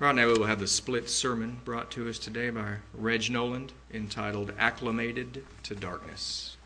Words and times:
Right 0.00 0.12
now, 0.12 0.26
we 0.26 0.32
will 0.32 0.46
have 0.46 0.58
the 0.58 0.66
split 0.66 1.08
sermon 1.08 1.60
brought 1.64 1.92
to 1.92 2.08
us 2.08 2.18
today 2.18 2.50
by 2.50 2.78
Reg 2.94 3.30
Noland 3.30 3.72
entitled 3.92 4.52
Acclimated 4.58 5.44
to 5.62 5.74
Darkness. 5.76 6.56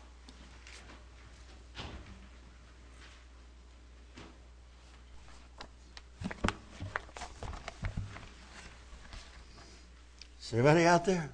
Is 10.41 10.53
anybody 10.53 10.85
out 10.85 11.05
there? 11.05 11.29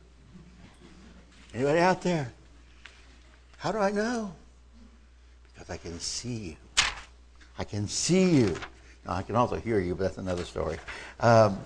Anybody 1.54 1.80
out 1.80 2.02
there? 2.02 2.34
How 3.58 3.72
do 3.72 3.78
I 3.78 3.92
know? 3.92 4.36
Because 5.54 5.70
I 5.70 5.78
can 5.78 5.98
see 6.02 6.36
you. 6.36 6.56
I 7.58 7.64
can 7.64 7.88
see 7.88 8.32
you. 8.32 8.54
Now, 9.06 9.14
I 9.14 9.22
can 9.22 9.38
also 9.38 9.56
hear 9.56 9.80
you, 9.80 9.96
but 9.96 10.04
that's 10.04 10.18
another 10.18 10.44
story. 10.44 10.78
Um, 11.22 11.58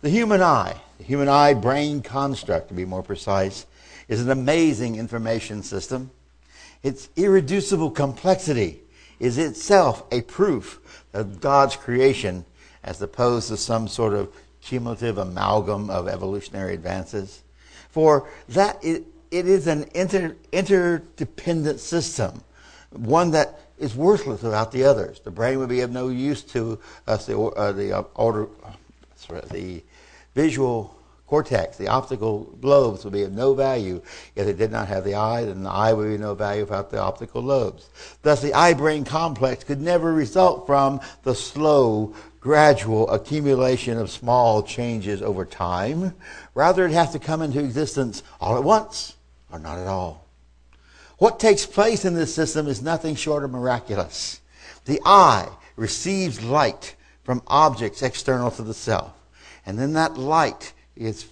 the 0.00 0.10
human 0.10 0.42
eye, 0.42 0.76
the 0.98 1.04
human 1.04 1.28
eye 1.28 1.54
brain 1.54 2.02
construct, 2.02 2.68
to 2.68 2.74
be 2.74 2.84
more 2.84 3.02
precise, 3.02 3.66
is 4.08 4.20
an 4.20 4.30
amazing 4.30 4.96
information 4.96 5.62
system. 5.62 6.10
Its 6.82 7.08
irreducible 7.16 7.90
complexity 7.90 8.80
is 9.18 9.38
itself 9.38 10.04
a 10.12 10.22
proof 10.22 11.04
of 11.12 11.40
God's 11.40 11.76
creation 11.76 12.44
as 12.84 13.02
opposed 13.02 13.48
to 13.48 13.56
some 13.56 13.88
sort 13.88 14.14
of 14.14 14.32
cumulative 14.62 15.18
amalgam 15.18 15.90
of 15.90 16.08
evolutionary 16.08 16.74
advances. 16.74 17.42
For 17.90 18.28
that 18.50 18.78
it, 18.82 19.04
it 19.30 19.48
is 19.48 19.66
an 19.66 19.88
inter, 19.94 20.36
interdependent 20.52 21.80
system, 21.80 22.42
one 22.90 23.32
that 23.32 23.60
is 23.78 23.94
worthless 23.94 24.42
without 24.42 24.72
the 24.72 24.84
others. 24.84 25.20
The 25.20 25.30
brain 25.30 25.58
would 25.58 25.68
be 25.68 25.80
of 25.80 25.90
no 25.90 26.08
use 26.08 26.42
to 26.44 26.78
us, 27.06 27.26
the, 27.26 27.38
uh, 27.38 27.72
the, 27.72 27.98
uh, 27.98 28.02
older, 28.16 28.48
sorry, 29.16 29.42
the 29.50 29.82
visual 30.38 30.94
cortex, 31.26 31.76
the 31.76 31.88
optical 31.88 32.56
lobes 32.62 33.02
would 33.02 33.12
be 33.12 33.24
of 33.24 33.32
no 33.32 33.54
value 33.54 34.00
if 34.36 34.46
it 34.46 34.56
did 34.56 34.70
not 34.70 34.86
have 34.86 35.02
the 35.02 35.16
eye, 35.16 35.44
then 35.44 35.64
the 35.64 35.68
eye 35.68 35.92
would 35.92 36.08
be 36.08 36.16
no 36.16 36.32
value 36.32 36.62
without 36.62 36.90
the 36.90 37.00
optical 37.00 37.42
lobes. 37.42 37.90
Thus, 38.22 38.40
the 38.40 38.54
eye 38.54 38.72
brain 38.72 39.04
complex 39.04 39.64
could 39.64 39.80
never 39.80 40.12
result 40.12 40.64
from 40.64 41.00
the 41.24 41.34
slow, 41.34 42.14
gradual 42.38 43.10
accumulation 43.10 43.98
of 43.98 44.12
small 44.12 44.62
changes 44.62 45.22
over 45.22 45.44
time. 45.44 46.14
Rather, 46.54 46.86
it 46.86 46.92
has 46.92 47.10
to 47.10 47.18
come 47.18 47.42
into 47.42 47.58
existence 47.58 48.22
all 48.40 48.56
at 48.56 48.62
once 48.62 49.16
or 49.52 49.58
not 49.58 49.76
at 49.76 49.88
all. 49.88 50.24
What 51.18 51.40
takes 51.40 51.66
place 51.66 52.04
in 52.04 52.14
this 52.14 52.32
system 52.32 52.68
is 52.68 52.80
nothing 52.80 53.16
short 53.16 53.42
of 53.42 53.50
miraculous. 53.50 54.40
The 54.84 55.00
eye 55.04 55.48
receives 55.74 56.44
light 56.44 56.94
from 57.24 57.42
objects 57.48 58.02
external 58.02 58.52
to 58.52 58.62
the 58.62 58.72
self. 58.72 59.17
And 59.68 59.78
then 59.78 59.92
that 59.92 60.16
light 60.16 60.72
is, 60.96 61.26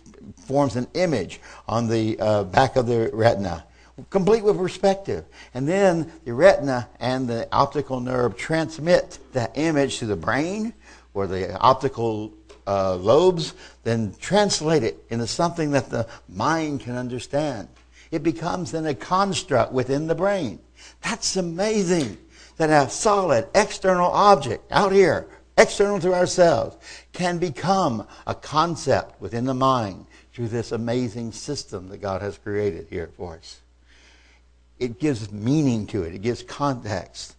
forms 0.44 0.76
an 0.76 0.86
image 0.92 1.40
on 1.66 1.88
the 1.88 2.20
uh, 2.20 2.44
back 2.44 2.76
of 2.76 2.86
the 2.86 3.08
retina, 3.14 3.64
complete 4.10 4.44
with 4.44 4.58
perspective. 4.58 5.24
And 5.54 5.66
then 5.66 6.12
the 6.26 6.34
retina 6.34 6.86
and 7.00 7.26
the 7.26 7.48
optical 7.50 7.98
nerve 7.98 8.36
transmit 8.36 9.18
that 9.32 9.56
image 9.56 10.00
to 10.00 10.06
the 10.06 10.16
brain, 10.16 10.74
or 11.14 11.26
the 11.26 11.58
optical 11.60 12.30
uh, 12.66 12.96
lobes, 12.96 13.54
then 13.84 14.14
translate 14.20 14.82
it 14.82 15.02
into 15.08 15.26
something 15.26 15.70
that 15.70 15.88
the 15.88 16.06
mind 16.28 16.80
can 16.80 16.94
understand. 16.94 17.68
It 18.10 18.22
becomes 18.22 18.70
then 18.70 18.84
a 18.84 18.94
construct 18.94 19.72
within 19.72 20.08
the 20.08 20.14
brain. 20.14 20.60
That's 21.00 21.36
amazing 21.36 22.18
that 22.58 22.68
a 22.68 22.90
solid 22.90 23.48
external 23.54 24.10
object 24.10 24.70
out 24.70 24.92
here 24.92 25.26
external 25.56 26.00
to 26.00 26.14
ourselves, 26.14 26.76
can 27.12 27.38
become 27.38 28.06
a 28.26 28.34
concept 28.34 29.20
within 29.20 29.44
the 29.44 29.54
mind 29.54 30.06
through 30.32 30.48
this 30.48 30.72
amazing 30.72 31.32
system 31.32 31.88
that 31.88 31.98
God 31.98 32.20
has 32.22 32.36
created 32.38 32.86
here 32.90 33.10
for 33.16 33.36
us. 33.36 33.60
It 34.78 35.00
gives 35.00 35.32
meaning 35.32 35.86
to 35.88 36.02
it. 36.02 36.14
It 36.14 36.20
gives 36.20 36.42
context. 36.42 37.36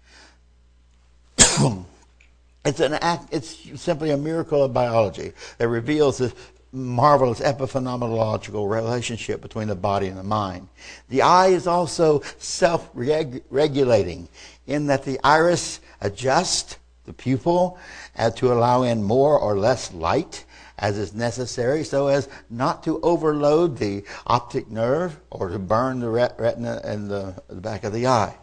it's 1.38 2.80
an 2.80 2.94
act, 2.96 3.28
it's 3.32 3.80
simply 3.80 4.10
a 4.10 4.18
miracle 4.18 4.64
of 4.64 4.74
biology 4.74 5.34
that 5.60 5.68
reveals 5.68 6.18
this 6.18 6.34
marvelous 6.72 7.40
epiphenomenological 7.40 8.70
relationship 8.70 9.42
between 9.42 9.68
the 9.68 9.76
body 9.76 10.08
and 10.08 10.18
the 10.18 10.24
mind. 10.24 10.68
The 11.10 11.22
eye 11.22 11.48
is 11.48 11.68
also 11.68 12.22
self-regulating 12.40 14.28
in 14.66 14.88
that 14.88 15.04
the 15.04 15.20
iris 15.24 15.80
adjusts 16.02 16.78
the 17.06 17.14
pupil 17.14 17.78
uh, 18.18 18.30
to 18.32 18.52
allow 18.52 18.84
in 18.84 19.04
more 19.04 19.38
or 19.40 19.58
less 19.58 19.94
light 19.94 20.46
as 20.80 20.98
is 20.98 21.14
necessary 21.14 21.84
so 21.84 22.08
as 22.08 22.30
not 22.50 22.84
to 22.84 23.00
overload 23.02 23.78
the 23.78 24.04
optic 24.28 24.70
nerve 24.70 25.20
or 25.32 25.50
to 25.50 25.60
burn 25.60 26.00
the 26.00 26.10
retina 26.10 26.82
and 26.84 27.10
the, 27.10 27.34
the 27.48 27.56
back 27.56 27.84
of 27.84 27.94
the 27.94 28.08
eye. 28.08 28.36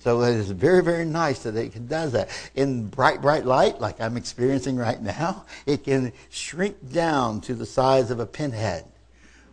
So 0.00 0.22
it 0.22 0.34
is 0.34 0.50
very, 0.50 0.82
very 0.82 1.04
nice 1.04 1.44
that 1.44 1.54
it 1.54 1.88
does 1.88 2.10
that. 2.12 2.28
In 2.56 2.88
bright, 2.88 3.22
bright 3.22 3.46
light, 3.46 3.80
like 3.80 4.00
I'm 4.00 4.16
experiencing 4.16 4.76
right 4.76 5.00
now, 5.00 5.44
it 5.64 5.84
can 5.84 6.12
shrink 6.28 6.92
down 6.92 7.40
to 7.42 7.54
the 7.54 7.66
size 7.66 8.10
of 8.10 8.18
a 8.18 8.26
pinhead. 8.26 8.84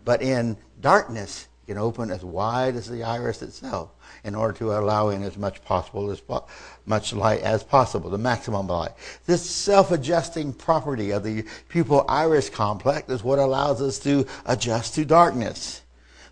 But 0.05 0.23
in 0.23 0.57
darkness, 0.81 1.48
can 1.69 1.77
open 1.77 2.09
as 2.09 2.25
wide 2.25 2.75
as 2.75 2.89
the 2.89 3.03
iris 3.03 3.43
itself 3.43 3.91
in 4.23 4.33
order 4.33 4.57
to 4.57 4.71
allow 4.71 5.09
in 5.09 5.21
as 5.21 5.37
much 5.37 5.63
possible 5.63 6.09
as 6.09 6.19
much 6.87 7.13
light 7.13 7.41
as 7.41 7.63
possible, 7.63 8.09
the 8.09 8.17
maximum 8.17 8.65
light. 8.65 8.89
This 9.27 9.47
self-adjusting 9.47 10.53
property 10.53 11.11
of 11.11 11.23
the 11.23 11.45
pupil 11.67 12.05
iris 12.09 12.49
complex 12.49 13.07
is 13.09 13.23
what 13.23 13.37
allows 13.37 13.83
us 13.83 13.99
to 13.99 14.25
adjust 14.47 14.95
to 14.95 15.05
darkness. 15.05 15.83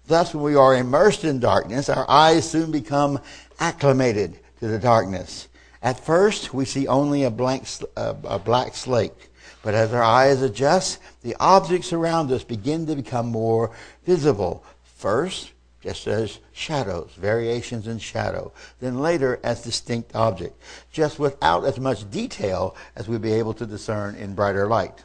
Thus, 0.07 0.33
when 0.33 0.43
we 0.43 0.55
are 0.55 0.75
immersed 0.75 1.23
in 1.23 1.39
darkness, 1.39 1.87
our 1.87 2.09
eyes 2.09 2.49
soon 2.49 2.71
become 2.71 3.19
acclimated 3.59 4.39
to 4.59 4.67
the 4.67 4.79
darkness. 4.79 5.49
At 5.83 5.99
first, 5.99 6.51
we 6.51 6.65
see 6.65 6.87
only 6.87 7.25
a 7.25 7.29
blank, 7.29 7.67
a 7.95 8.39
black 8.39 8.73
slate. 8.73 9.13
But 9.61 9.75
as 9.75 9.93
our 9.93 10.01
eyes 10.01 10.41
adjust, 10.41 10.99
the 11.21 11.35
objects 11.39 11.93
around 11.93 12.31
us 12.31 12.43
begin 12.43 12.87
to 12.87 12.95
become 12.95 13.27
more 13.27 13.69
visible. 14.05 14.63
First, 14.97 15.51
just 15.81 16.07
as 16.07 16.39
shadows, 16.53 17.11
variations 17.15 17.87
in 17.87 17.99
shadow. 17.99 18.51
Then 18.79 18.99
later 18.99 19.39
as 19.43 19.61
distinct 19.61 20.15
object, 20.15 20.59
just 20.91 21.19
without 21.19 21.65
as 21.65 21.79
much 21.79 22.09
detail 22.09 22.75
as 22.95 23.07
we'd 23.07 23.21
be 23.21 23.33
able 23.33 23.53
to 23.53 23.65
discern 23.65 24.15
in 24.15 24.33
brighter 24.33 24.67
light. 24.67 25.03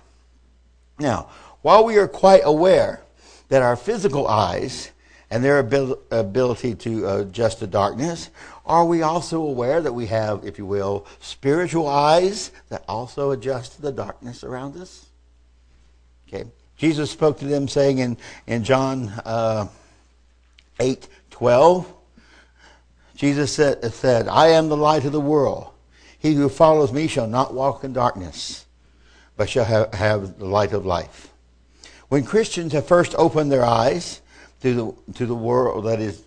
Now, 0.99 1.29
while 1.61 1.85
we 1.85 1.99
are 1.99 2.09
quite 2.09 2.41
aware 2.45 3.03
that 3.49 3.63
our 3.63 3.77
physical 3.77 4.27
eyes 4.27 4.91
and 5.31 5.45
their 5.45 5.59
abil- 5.59 5.99
ability 6.11 6.75
to 6.77 7.19
adjust 7.21 7.59
to 7.59 7.67
darkness, 7.67 8.31
are 8.65 8.87
we 8.87 9.03
also 9.03 9.43
aware 9.43 9.83
that 9.83 9.93
we 9.93 10.07
have, 10.07 10.45
if 10.45 10.57
you 10.59 10.65
will, 10.65 11.07
spiritual 11.21 11.87
eyes 11.87 12.51
that 12.71 12.83
also 12.89 13.31
adjust 13.31 13.77
to 13.77 13.83
the 13.83 13.93
darkness 13.93 14.43
around 14.43 14.77
us? 14.79 15.07
Okay. 16.27 16.45
Jesus 16.77 17.11
spoke 17.11 17.39
to 17.39 17.45
them 17.45 17.69
saying 17.69 17.99
in, 17.99 18.17
in 18.47 18.65
John 18.65 19.09
uh, 19.25 19.69
8 20.81 21.09
12. 21.31 21.95
Jesus 23.17 23.53
said, 23.53 23.85
said, 23.93 24.27
I 24.29 24.49
am 24.49 24.69
the 24.69 24.77
light 24.77 25.05
of 25.05 25.13
the 25.13 25.21
world. 25.21 25.73
He 26.19 26.35
who 26.35 26.49
follows 26.49 26.93
me 26.93 27.07
shall 27.07 27.27
not 27.27 27.55
walk 27.55 27.85
in 27.85 27.93
darkness, 27.93 28.67
but 29.37 29.49
shall 29.49 29.65
have, 29.65 29.95
have 29.95 30.39
the 30.39 30.47
light 30.47 30.73
of 30.73 30.87
life. 30.87 31.33
When 32.09 32.25
Christians 32.25 32.73
have 32.73 32.87
first 32.87 33.15
opened 33.17 33.51
their 33.51 33.65
eyes 33.65 34.21
to 34.61 34.75
the, 34.75 35.13
to 35.15 35.27
the 35.27 35.35
world 35.35 35.87
that 35.87 36.01
is, 36.01 36.23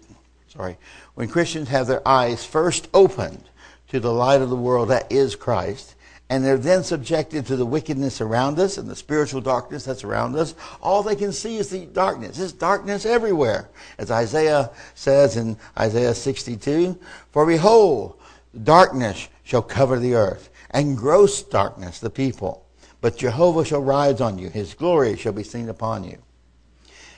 sorry, 0.48 0.78
when 1.14 1.28
Christians 1.30 1.70
have 1.70 1.88
their 1.88 2.06
eyes 2.08 2.46
first 2.46 2.88
opened 2.94 3.44
to 3.90 4.00
the 4.00 4.12
light 4.12 4.42
of 4.42 4.50
the 4.50 4.56
world 4.56 4.90
that 4.90 5.12
is 5.12 5.36
Christ, 5.36 5.95
and 6.30 6.44
they're 6.44 6.58
then 6.58 6.84
subjected 6.84 7.46
to 7.46 7.56
the 7.56 7.66
wickedness 7.66 8.20
around 8.20 8.58
us 8.58 8.78
and 8.78 8.90
the 8.90 8.96
spiritual 8.96 9.42
darkness 9.42 9.86
that's 9.86 10.04
around 10.04 10.36
us, 10.36 10.56
all 10.82 11.04
they 11.04 11.16
can 11.16 11.32
see 11.32 11.58
is 11.58 11.70
the 11.70 11.86
darkness. 11.86 12.38
There's 12.38 12.52
darkness 12.52 13.06
everywhere. 13.06 13.70
As 14.00 14.10
Isaiah 14.10 14.72
says 14.96 15.38
in 15.38 15.56
Isaiah 15.78 16.16
62, 16.16 16.98
For 17.32 17.46
behold, 17.46 18.20
darkness 18.64 19.30
shall 19.44 19.62
cover 19.62 20.00
the 20.00 20.16
earth, 20.16 20.50
and 20.72 20.98
gross 20.98 21.44
darkness 21.44 22.00
the 22.00 22.10
people. 22.10 22.66
But 23.02 23.18
Jehovah 23.18 23.64
shall 23.64 23.84
rise 23.84 24.20
on 24.20 24.40
you, 24.40 24.50
his 24.50 24.74
glory 24.74 25.16
shall 25.16 25.34
be 25.34 25.44
seen 25.44 25.70
upon 25.70 26.04
you. 26.04 26.18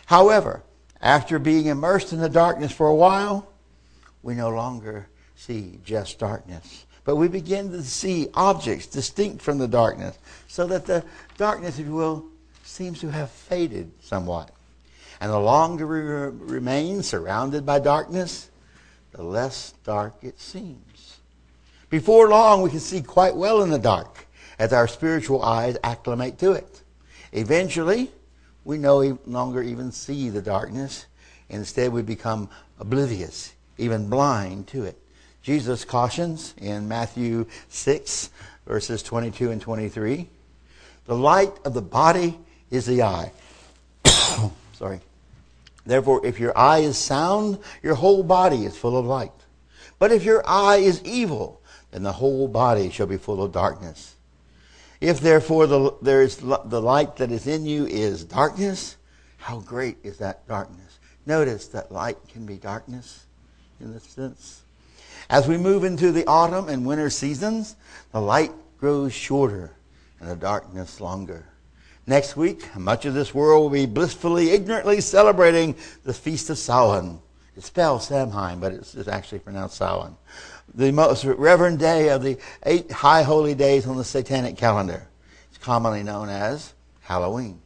However, 0.07 0.63
after 1.01 1.39
being 1.39 1.67
immersed 1.67 2.11
in 2.11 2.19
the 2.19 2.27
darkness 2.27 2.73
for 2.73 2.87
a 2.87 2.95
while, 2.95 3.47
we 4.21 4.33
no 4.33 4.49
longer 4.49 5.07
see 5.35 5.79
just 5.85 6.19
darkness 6.19 6.86
but 7.07 7.15
we 7.15 7.30
begin 7.30 7.71
to 7.71 7.81
see 7.81 8.27
objects 8.33 8.86
distinct 8.86 9.42
from 9.42 9.57
the 9.59 9.68
darkness, 9.68 10.18
so 10.50 10.68
that 10.68 10.86
the 10.86 11.01
darkness, 11.38 11.80
if 11.80 11.86
you 11.86 11.94
will, 11.94 12.25
seems 12.65 13.00
to 13.00 13.09
have 13.09 13.31
faded 13.31 13.89
somewhat. 14.01 14.51
And 15.21 15.31
the 15.31 15.39
longer 15.39 15.88
we 15.88 16.01
remain 16.01 17.01
surrounded 17.01 17.65
by 17.65 17.80
darkness, 17.80 18.50
the 19.13 19.24
less 19.24 19.74
dark 19.86 20.15
it 20.21 20.38
seems. 20.38 21.19
Before 21.89 22.27
long, 22.27 22.62
we 22.62 22.71
can 22.71 22.81
see 22.81 23.01
quite 23.01 23.38
well 23.38 23.63
in 23.63 23.69
the 23.69 23.80
dark, 23.80 24.27
as 24.59 24.74
our 24.74 24.89
spiritual 24.89 25.42
eyes 25.42 25.77
acclimate 25.86 26.38
to 26.39 26.51
it. 26.51 26.81
Eventually, 27.31 28.12
we 28.65 28.77
no 28.77 29.18
longer 29.25 29.63
even 29.63 29.94
see 29.94 30.30
the 30.30 30.42
darkness. 30.42 31.06
Instead, 31.48 31.94
we 31.94 32.01
become 32.01 32.50
oblivious, 32.81 33.54
even 33.77 34.09
blind 34.09 34.68
to 34.68 34.83
it. 34.83 35.01
Jesus 35.47 35.85
cautions 35.85 36.53
in 36.57 36.89
Matthew 36.89 37.45
6, 37.69 38.31
verses 38.65 39.01
22 39.01 39.49
and 39.49 39.61
23 39.61 40.27
the 41.05 41.15
light 41.15 41.53
of 41.63 41.73
the 41.73 41.81
body 41.81 42.38
is 42.69 42.85
the 42.85 43.03
eye. 43.03 43.31
Sorry. 44.73 44.99
Therefore, 45.85 46.25
if 46.25 46.38
your 46.38 46.51
eye 46.57 46.79
is 46.79 46.97
sound, 46.97 47.59
your 47.81 47.95
whole 47.95 48.23
body 48.23 48.65
is 48.65 48.77
full 48.77 48.97
of 48.97 49.05
light. 49.05 49.31
But 49.99 50.11
if 50.11 50.25
your 50.25 50.44
eye 50.45 50.79
is 50.79 51.01
evil, 51.05 51.61
then 51.91 52.03
the 52.03 52.11
whole 52.11 52.49
body 52.49 52.89
shall 52.89 53.07
be 53.07 53.15
full 53.15 53.41
of 53.41 53.53
darkness. 53.53 54.17
If 54.99 55.21
therefore 55.21 55.65
the, 55.65 55.95
there 56.01 56.23
is 56.23 56.35
the 56.35 56.81
light 56.81 57.15
that 57.15 57.31
is 57.31 57.47
in 57.47 57.65
you 57.65 57.85
is 57.85 58.25
darkness, 58.25 58.97
how 59.38 59.61
great 59.61 59.95
is 60.03 60.17
that 60.17 60.45
darkness? 60.45 60.99
Notice 61.25 61.67
that 61.67 61.89
light 61.89 62.17
can 62.27 62.45
be 62.45 62.57
darkness 62.57 63.27
in 63.79 63.94
this 63.94 64.03
sense. 64.03 64.63
As 65.29 65.47
we 65.47 65.57
move 65.57 65.83
into 65.83 66.12
the 66.12 66.25
autumn 66.25 66.69
and 66.69 66.85
winter 66.85 67.09
seasons, 67.09 67.75
the 68.12 68.21
light 68.21 68.51
grows 68.79 69.13
shorter 69.13 69.74
and 70.19 70.29
the 70.29 70.35
darkness 70.35 71.01
longer. 71.01 71.45
Next 72.06 72.38
week, 72.38 72.74
much 72.77 73.06
of 73.06 73.13
this 73.13 73.35
world 73.35 73.63
will 73.63 73.69
be 73.69 73.85
blissfully, 73.85 74.51
ignorantly 74.51 75.01
celebrating 75.01 75.75
the 76.06 76.13
Feast 76.13 76.50
of 76.50 76.57
Samhain. 76.57 77.19
It's 77.57 77.65
spelled 77.65 78.01
Samhain, 78.01 78.62
but 78.62 78.71
it's, 78.71 78.95
it's 78.95 79.09
actually 79.09 79.39
pronounced 79.39 79.75
Samhain. 79.75 80.15
The 80.74 80.91
most 80.91 81.25
reverend 81.25 81.80
day 81.80 82.09
of 82.09 82.23
the 82.23 82.38
eight 82.63 82.89
high 82.89 83.23
holy 83.23 83.56
days 83.56 83.85
on 83.85 83.97
the 83.97 84.06
satanic 84.06 84.56
calendar. 84.56 85.09
It's 85.50 85.57
commonly 85.57 86.03
known 86.03 86.30
as 86.30 86.73
Halloween. 87.01 87.59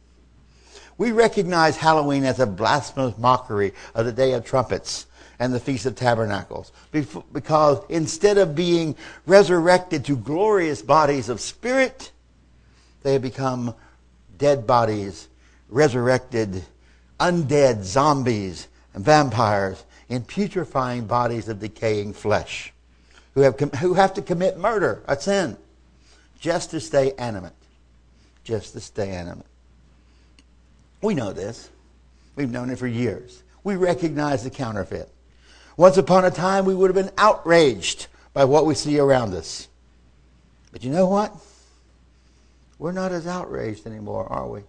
We 0.98 1.12
recognize 1.12 1.76
Halloween 1.76 2.24
as 2.24 2.40
a 2.40 2.46
blasphemous 2.46 3.16
mockery 3.18 3.74
of 3.94 4.06
the 4.06 4.12
Day 4.12 4.32
of 4.32 4.44
Trumpets 4.44 5.06
and 5.42 5.52
the 5.52 5.58
Feast 5.58 5.86
of 5.86 5.96
Tabernacles. 5.96 6.70
Because 7.32 7.84
instead 7.88 8.38
of 8.38 8.54
being 8.54 8.94
resurrected 9.26 10.04
to 10.04 10.16
glorious 10.16 10.82
bodies 10.82 11.28
of 11.28 11.40
spirit, 11.40 12.12
they 13.02 13.14
have 13.14 13.22
become 13.22 13.74
dead 14.38 14.68
bodies, 14.68 15.26
resurrected, 15.68 16.62
undead 17.18 17.82
zombies 17.82 18.68
and 18.94 19.04
vampires 19.04 19.84
in 20.08 20.22
putrefying 20.22 21.08
bodies 21.08 21.48
of 21.48 21.58
decaying 21.58 22.12
flesh 22.12 22.72
who 23.34 23.40
have, 23.40 23.58
who 23.58 23.94
have 23.94 24.14
to 24.14 24.22
commit 24.22 24.58
murder, 24.58 25.02
a 25.08 25.18
sin, 25.18 25.56
just 26.38 26.70
to 26.70 26.78
stay 26.78 27.14
animate. 27.18 27.52
Just 28.44 28.74
to 28.74 28.80
stay 28.80 29.10
animate. 29.10 29.46
We 31.00 31.14
know 31.14 31.32
this. 31.32 31.68
We've 32.36 32.50
known 32.50 32.70
it 32.70 32.78
for 32.78 32.86
years. 32.86 33.42
We 33.64 33.74
recognize 33.74 34.44
the 34.44 34.50
counterfeit. 34.50 35.11
Once 35.76 35.96
upon 35.96 36.24
a 36.24 36.30
time, 36.30 36.64
we 36.64 36.74
would 36.74 36.94
have 36.94 37.06
been 37.06 37.14
outraged 37.16 38.06
by 38.34 38.44
what 38.44 38.66
we 38.66 38.74
see 38.74 38.98
around 38.98 39.34
us. 39.34 39.68
But 40.70 40.84
you 40.84 40.90
know 40.90 41.06
what? 41.06 41.34
We're 42.78 42.92
not 42.92 43.12
as 43.12 43.26
outraged 43.26 43.86
anymore, 43.86 44.26
are 44.30 44.48
we? 44.48 44.62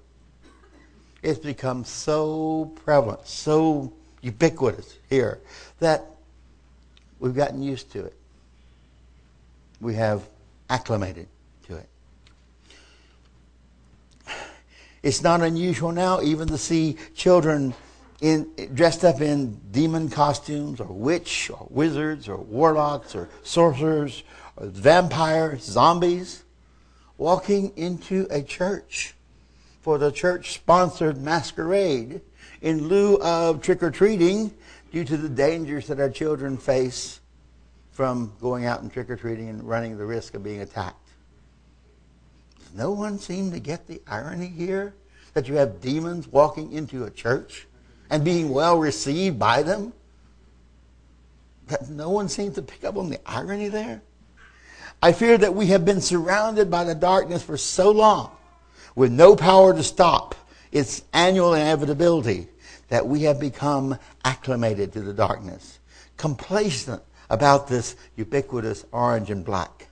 It's 1.22 1.40
become 1.40 1.86
so 1.86 2.72
prevalent, 2.84 3.26
so 3.26 3.94
ubiquitous 4.22 4.98
here, 5.10 5.40
that 5.80 6.06
we've 7.20 7.36
gotten 7.36 7.64
used 7.64 7.92
to 7.94 8.06
it. 8.06 8.16
We 9.82 9.96
have 9.96 10.28
acclimated 10.70 11.28
to 11.68 11.78
it. 11.78 11.90
It's 15.02 15.22
not 15.22 15.42
unusual 15.42 15.92
now 15.92 16.22
even 16.22 16.48
to 16.48 16.58
see 16.58 16.98
children 17.14 17.74
in, 18.24 18.50
dressed 18.74 19.04
up 19.04 19.20
in 19.20 19.60
demon 19.72 20.10
costumes 20.10 20.80
or 20.80 20.88
witch 20.88 21.52
or 21.54 21.68
wizards 21.70 22.30
or 22.30 22.38
warlocks 22.38 23.16
or 23.16 23.30
sorcerers 23.44 24.24
or 24.56 24.68
vampires, 24.68 25.62
zombies 25.62 26.44
walking 27.18 27.74
into 27.76 28.26
a 28.32 28.42
church 28.42 29.14
for 29.82 29.98
the 29.98 30.10
church 30.10 30.54
sponsored 30.54 31.22
masquerade 31.22 32.22
in 32.62 32.88
lieu 32.88 33.18
of 33.18 33.62
trick 33.62 33.84
or 33.84 33.92
treating 33.92 34.54
due 34.94 35.04
to 35.04 35.18
the 35.18 35.28
dangers 35.28 35.88
that 35.88 36.00
our 36.00 36.10
children 36.10 36.56
face 36.56 37.20
from 37.92 38.32
going 38.40 38.66
out 38.66 38.82
and 38.82 38.94
trick 38.94 39.10
or 39.10 39.18
treating 39.18 39.50
and 39.50 39.62
running 39.68 39.98
the 39.98 40.06
risk 40.06 40.34
of 40.34 40.42
being 40.42 40.62
attacked. 40.62 41.10
Does 42.58 42.74
no 42.74 42.92
one 42.92 43.20
seem 43.20 43.52
to 43.52 43.60
get 43.60 43.86
the 43.86 44.02
irony 44.08 44.48
here 44.48 44.94
that 45.34 45.50
you 45.50 45.56
have 45.56 45.82
demons 45.82 46.30
walking 46.30 46.72
into 46.72 47.04
a 47.04 47.12
church 47.12 47.68
and 48.10 48.24
being 48.24 48.50
well 48.50 48.78
received 48.78 49.40
by 49.40 49.64
them? 49.64 49.94
That 51.68 51.90
no 51.90 52.10
one 52.10 52.30
seems 52.30 52.56
to 52.56 52.62
pick 52.62 52.84
up 52.84 52.98
on 52.98 53.10
the 53.10 53.20
irony 53.26 53.70
there? 53.70 54.02
I 55.02 55.12
fear 55.12 55.38
that 55.38 55.54
we 55.54 55.68
have 55.68 55.84
been 55.84 56.02
surrounded 56.02 56.72
by 56.72 56.84
the 56.84 56.96
darkness 56.96 57.44
for 57.44 57.58
so 57.58 57.92
long 57.92 58.32
with 58.96 59.12
no 59.12 59.36
power 59.36 59.74
to 59.74 59.84
stop 59.84 60.36
its 60.72 61.04
annual 61.14 61.54
inevitability 61.54 62.48
that 62.90 63.08
we 63.08 63.24
have 63.24 63.40
become 63.40 63.98
acclimated 64.24 64.94
to 64.94 65.02
the 65.02 65.14
darkness, 65.14 65.80
complacent 66.18 67.02
about 67.30 67.68
this 67.68 67.96
ubiquitous 68.16 68.86
orange 68.92 69.32
and 69.32 69.44
black, 69.44 69.88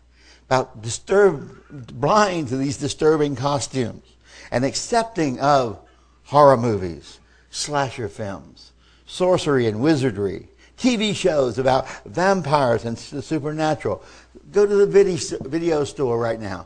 about 0.45 0.81
disturbed, 0.81 1.99
blind 1.99 2.47
to 2.49 2.57
these 2.57 2.77
disturbing 2.77 3.35
costumes, 3.35 4.05
and 4.51 4.63
accepting 4.63 5.39
of 5.39 5.79
horror 6.25 6.57
movies, 6.57 7.19
slasher 7.51 8.09
films, 8.09 8.71
sorcery 9.05 9.67
and 9.67 9.81
wizardry, 9.81 10.47
TV 10.77 11.15
shows 11.15 11.59
about 11.59 11.87
vampires 12.05 12.85
and 12.85 12.97
the 12.97 13.21
supernatural. 13.21 14.03
Go 14.51 14.65
to 14.65 14.85
the 14.85 15.39
video 15.43 15.83
store 15.83 16.17
right 16.17 16.39
now. 16.39 16.65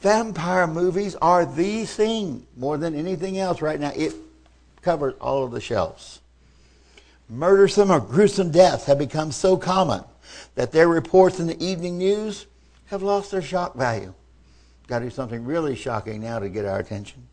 Vampire 0.00 0.66
movies 0.66 1.14
are 1.22 1.46
the 1.46 1.86
thing 1.86 2.46
more 2.56 2.76
than 2.76 2.94
anything 2.94 3.38
else 3.38 3.62
right 3.62 3.80
now. 3.80 3.92
It 3.96 4.14
covers 4.82 5.14
all 5.20 5.42
of 5.42 5.52
the 5.52 5.60
shelves. 5.60 6.20
Murdersome 7.30 7.90
or 7.90 7.98
gruesome 7.98 8.50
deaths 8.50 8.84
have 8.84 8.98
become 8.98 9.32
so 9.32 9.56
common 9.56 10.04
that 10.54 10.70
their 10.70 10.86
reports 10.86 11.40
in 11.40 11.46
the 11.46 11.64
evening 11.64 11.96
news 11.98 12.46
have 12.86 13.02
lost 13.02 13.30
their 13.30 13.42
shock 13.42 13.74
value. 13.74 14.12
Got 14.86 15.00
to 15.00 15.06
do 15.06 15.10
something 15.10 15.44
really 15.44 15.74
shocking 15.74 16.20
now 16.20 16.38
to 16.38 16.48
get 16.48 16.66
our 16.66 16.78
attention. 16.78 17.26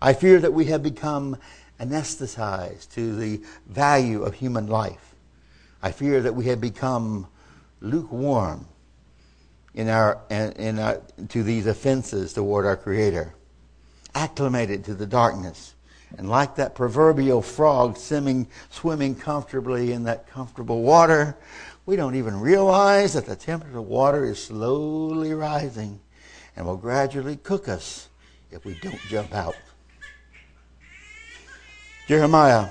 I 0.00 0.12
fear 0.12 0.38
that 0.40 0.52
we 0.52 0.66
have 0.66 0.82
become 0.82 1.36
anesthetized 1.84 2.92
to 2.94 3.16
the 3.16 3.40
value 3.66 4.22
of 4.22 4.34
human 4.34 4.66
life. 4.66 5.14
I 5.82 5.92
fear 5.92 6.22
that 6.22 6.34
we 6.34 6.46
have 6.46 6.60
become 6.60 7.26
lukewarm 7.80 8.66
in 9.74 9.88
our, 9.88 10.20
in 10.30 10.78
our, 10.78 11.02
to 11.28 11.42
these 11.42 11.66
offenses 11.66 12.32
toward 12.32 12.64
our 12.64 12.76
Creator, 12.76 13.34
acclimated 14.14 14.84
to 14.84 14.94
the 14.94 15.06
darkness. 15.06 15.74
And 16.16 16.28
like 16.28 16.54
that 16.56 16.76
proverbial 16.76 17.42
frog 17.42 17.96
swimming, 17.96 18.46
swimming 18.70 19.16
comfortably 19.16 19.92
in 19.92 20.04
that 20.04 20.28
comfortable 20.28 20.82
water, 20.82 21.36
we 21.86 21.96
don't 21.96 22.14
even 22.14 22.40
realize 22.40 23.14
that 23.14 23.26
the 23.26 23.36
temperature 23.36 23.78
of 23.78 23.86
water 23.86 24.24
is 24.24 24.42
slowly 24.42 25.34
rising 25.34 26.00
and 26.56 26.64
will 26.64 26.76
gradually 26.76 27.36
cook 27.36 27.68
us 27.68 28.08
if 28.52 28.64
we 28.64 28.78
don't 28.80 29.00
jump 29.08 29.34
out. 29.34 29.56
Jeremiah 32.06 32.68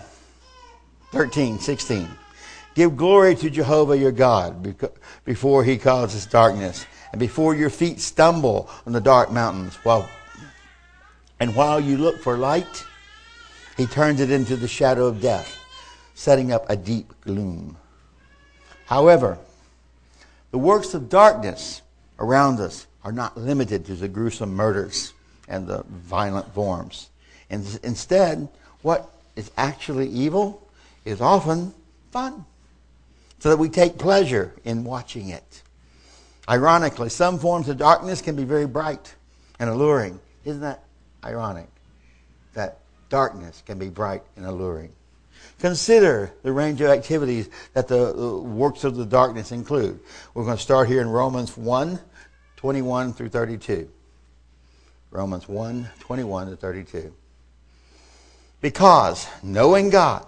13, 1.11 1.57
16. 1.57 2.07
Give 2.75 2.95
glory 2.95 3.35
to 3.35 3.49
Jehovah 3.49 3.97
your 3.97 4.11
God 4.11 4.75
before 5.25 5.63
he 5.63 5.77
causes 5.77 6.27
darkness 6.27 6.85
and 7.11 7.19
before 7.19 7.55
your 7.55 7.71
feet 7.71 7.99
stumble 7.99 8.69
on 8.85 8.93
the 8.93 9.01
dark 9.01 9.31
mountains. 9.31 9.75
While, 9.83 10.07
and 11.39 11.55
while 11.55 11.79
you 11.79 11.97
look 11.97 12.21
for 12.21 12.37
light, 12.37 12.85
he 13.75 13.87
turns 13.87 14.19
it 14.19 14.29
into 14.29 14.55
the 14.55 14.67
shadow 14.67 15.07
of 15.07 15.19
death, 15.19 15.57
setting 16.13 16.51
up 16.51 16.69
a 16.69 16.75
deep 16.75 17.11
gloom. 17.21 17.77
However, 18.85 19.39
the 20.51 20.59
works 20.59 20.93
of 20.93 21.09
darkness 21.09 21.81
around 22.19 22.59
us 22.59 22.85
are 23.03 23.11
not 23.11 23.35
limited 23.35 23.85
to 23.85 23.95
the 23.95 24.07
gruesome 24.07 24.53
murders 24.53 25.13
and 25.47 25.65
the 25.65 25.83
violent 25.89 26.53
forms. 26.53 27.09
And 27.49 27.79
instead, 27.83 28.47
what 28.83 29.12
is 29.35 29.51
actually 29.57 30.07
evil 30.09 30.67
is 31.05 31.21
often 31.21 31.73
fun 32.11 32.45
so 33.39 33.49
that 33.49 33.57
we 33.57 33.69
take 33.69 33.97
pleasure 33.97 34.53
in 34.63 34.83
watching 34.83 35.29
it. 35.29 35.63
Ironically, 36.49 37.09
some 37.09 37.39
forms 37.39 37.69
of 37.69 37.77
darkness 37.77 38.21
can 38.21 38.35
be 38.35 38.43
very 38.43 38.67
bright 38.67 39.15
and 39.59 39.69
alluring. 39.69 40.19
Isn't 40.45 40.61
that 40.61 40.83
ironic? 41.23 41.67
That 42.53 42.79
darkness 43.09 43.63
can 43.65 43.79
be 43.79 43.89
bright 43.89 44.23
and 44.35 44.45
alluring. 44.45 44.91
Consider 45.59 46.31
the 46.43 46.51
range 46.51 46.81
of 46.81 46.87
activities 46.87 47.49
that 47.73 47.87
the, 47.87 48.13
the 48.13 48.37
works 48.37 48.83
of 48.83 48.95
the 48.95 49.05
darkness 49.05 49.51
include. 49.51 49.99
We're 50.33 50.45
going 50.45 50.57
to 50.57 50.63
start 50.63 50.87
here 50.87 51.01
in 51.01 51.09
Romans 51.09 51.55
1 51.57 51.99
21 52.57 53.13
through 53.13 53.29
32. 53.29 53.89
Romans 55.11 55.47
1 55.47 55.89
21 55.99 56.49
to 56.49 56.55
32. 56.55 57.13
Because, 58.63 59.27
knowing 59.43 59.89
God, 59.89 60.25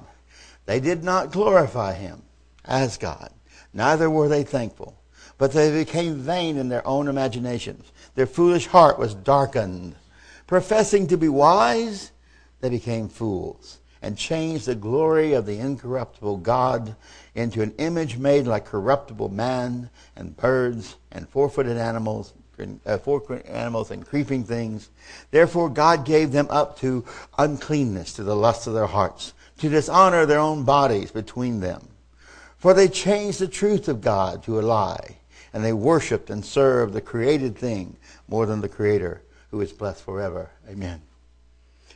they 0.66 0.82
did 0.82 1.06
not 1.06 1.32
glorify 1.32 1.94
him 1.94 2.22
as 2.66 2.98
God, 2.98 3.32
neither 3.74 4.10
were 4.10 4.28
they 4.28 4.44
thankful, 4.44 5.00
but 5.38 5.54
they 5.54 5.72
became 5.72 6.16
vain 6.16 6.58
in 6.58 6.68
their 6.68 6.86
own 6.86 7.08
imaginations. 7.08 7.94
Their 8.16 8.28
foolish 8.28 8.68
heart 8.68 9.00
was 9.00 9.16
darkened. 9.16 9.96
Professing 10.48 11.08
to 11.08 11.18
be 11.18 11.30
wise, 11.30 12.12
they 12.60 12.68
became 12.68 13.08
fools 13.08 13.80
and 14.02 14.18
changed 14.18 14.66
the 14.66 14.76
glory 14.76 15.32
of 15.32 15.46
the 15.46 15.58
incorruptible 15.58 16.36
God 16.36 16.94
into 17.36 17.62
an 17.62 17.74
image 17.78 18.18
made 18.18 18.48
like 18.48 18.66
corruptible 18.66 19.30
man 19.30 19.90
and 20.18 20.36
birds 20.36 20.98
and 21.10 21.30
four-footed 21.30 21.78
animals, 21.78 22.34
uh, 22.86 22.98
four 22.98 23.42
animals 23.48 23.92
and 23.92 24.06
creeping 24.06 24.44
things. 24.44 24.90
Therefore 25.32 25.70
God 25.70 26.06
gave 26.06 26.32
them 26.32 26.48
up 26.50 26.78
to 26.80 27.06
uncleanness, 27.38 28.14
to 28.14 28.24
the 28.24 28.36
lust 28.36 28.68
of 28.68 28.74
their 28.74 28.88
hearts, 28.88 29.34
to 29.60 29.70
dishonor 29.70 30.26
their 30.26 30.40
own 30.40 30.64
bodies 30.64 31.12
between 31.12 31.60
them. 31.60 31.88
For 32.58 32.74
they 32.74 32.88
changed 32.88 33.40
the 33.40 33.48
truth 33.48 33.88
of 33.88 34.02
God 34.02 34.44
to 34.44 34.60
a 34.60 34.62
lie, 34.62 35.18
and 35.54 35.64
they 35.64 35.74
worshiped 35.74 36.30
and 36.30 36.44
served 36.44 36.94
the 36.94 37.02
created 37.02 37.58
thing 37.58 37.98
more 38.28 38.46
than 38.46 38.62
the 38.62 38.70
Creator, 38.70 39.22
who 39.52 39.62
is 39.62 39.72
blessed 39.72 40.04
forever. 40.04 40.50
Amen. 40.70 41.02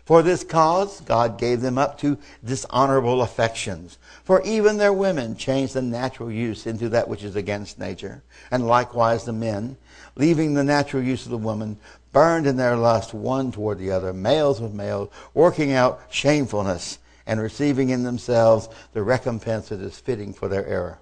For 0.05 0.23
this 0.23 0.43
cause, 0.43 1.01
God 1.01 1.37
gave 1.37 1.61
them 1.61 1.77
up 1.77 1.99
to 1.99 2.17
dishonorable 2.43 3.21
affections. 3.21 3.99
For 4.23 4.41
even 4.41 4.77
their 4.77 4.91
women 4.91 5.35
changed 5.35 5.75
the 5.75 5.83
natural 5.83 6.31
use 6.31 6.65
into 6.65 6.89
that 6.89 7.07
which 7.07 7.23
is 7.23 7.35
against 7.35 7.77
nature. 7.77 8.23
And 8.49 8.67
likewise 8.67 9.25
the 9.25 9.33
men, 9.33 9.77
leaving 10.15 10.53
the 10.53 10.63
natural 10.63 11.03
use 11.03 11.25
of 11.25 11.31
the 11.31 11.37
woman, 11.37 11.77
burned 12.11 12.47
in 12.47 12.57
their 12.57 12.75
lust 12.75 13.13
one 13.13 13.51
toward 13.51 13.77
the 13.77 13.91
other, 13.91 14.11
males 14.11 14.59
with 14.59 14.73
males, 14.73 15.09
working 15.33 15.73
out 15.73 16.01
shamefulness 16.09 16.97
and 17.27 17.39
receiving 17.39 17.89
in 17.89 18.01
themselves 18.01 18.67
the 18.93 19.03
recompense 19.03 19.69
that 19.69 19.79
is 19.79 19.99
fitting 19.99 20.33
for 20.33 20.47
their 20.47 20.65
error. 20.65 20.97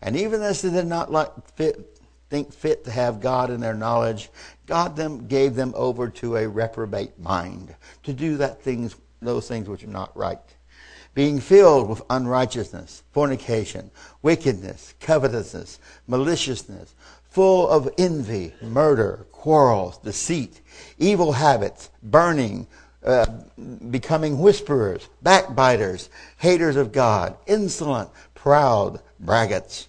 And 0.00 0.16
even 0.16 0.40
as 0.40 0.62
they 0.62 0.70
did 0.70 0.86
not 0.86 1.12
like 1.12 1.30
fit, 1.56 1.98
think 2.30 2.52
fit 2.52 2.84
to 2.84 2.90
have 2.90 3.20
God 3.20 3.50
in 3.50 3.60
their 3.60 3.74
knowledge, 3.74 4.30
God 4.66 4.96
them 4.96 5.26
gave 5.26 5.54
them 5.54 5.72
over 5.76 6.08
to 6.08 6.36
a 6.36 6.48
reprobate 6.48 7.18
mind 7.18 7.74
to 8.02 8.12
do 8.12 8.36
that 8.38 8.62
things, 8.62 8.96
those 9.20 9.48
things 9.48 9.68
which 9.68 9.84
are 9.84 9.88
not 9.88 10.16
right. 10.16 10.38
Being 11.14 11.40
filled 11.40 11.88
with 11.88 12.02
unrighteousness, 12.10 13.02
fornication, 13.12 13.90
wickedness, 14.22 14.94
covetousness, 15.00 15.78
maliciousness, 16.08 16.94
full 17.30 17.68
of 17.68 17.88
envy, 17.98 18.52
murder, 18.62 19.26
quarrels, 19.30 19.98
deceit, 19.98 20.60
evil 20.98 21.32
habits, 21.32 21.90
burning, 22.02 22.66
uh, 23.04 23.26
becoming 23.90 24.38
whisperers, 24.38 25.08
backbiters, 25.22 26.08
haters 26.38 26.76
of 26.76 26.90
God, 26.90 27.36
insolent, 27.46 28.10
proud, 28.34 29.00
braggarts 29.20 29.88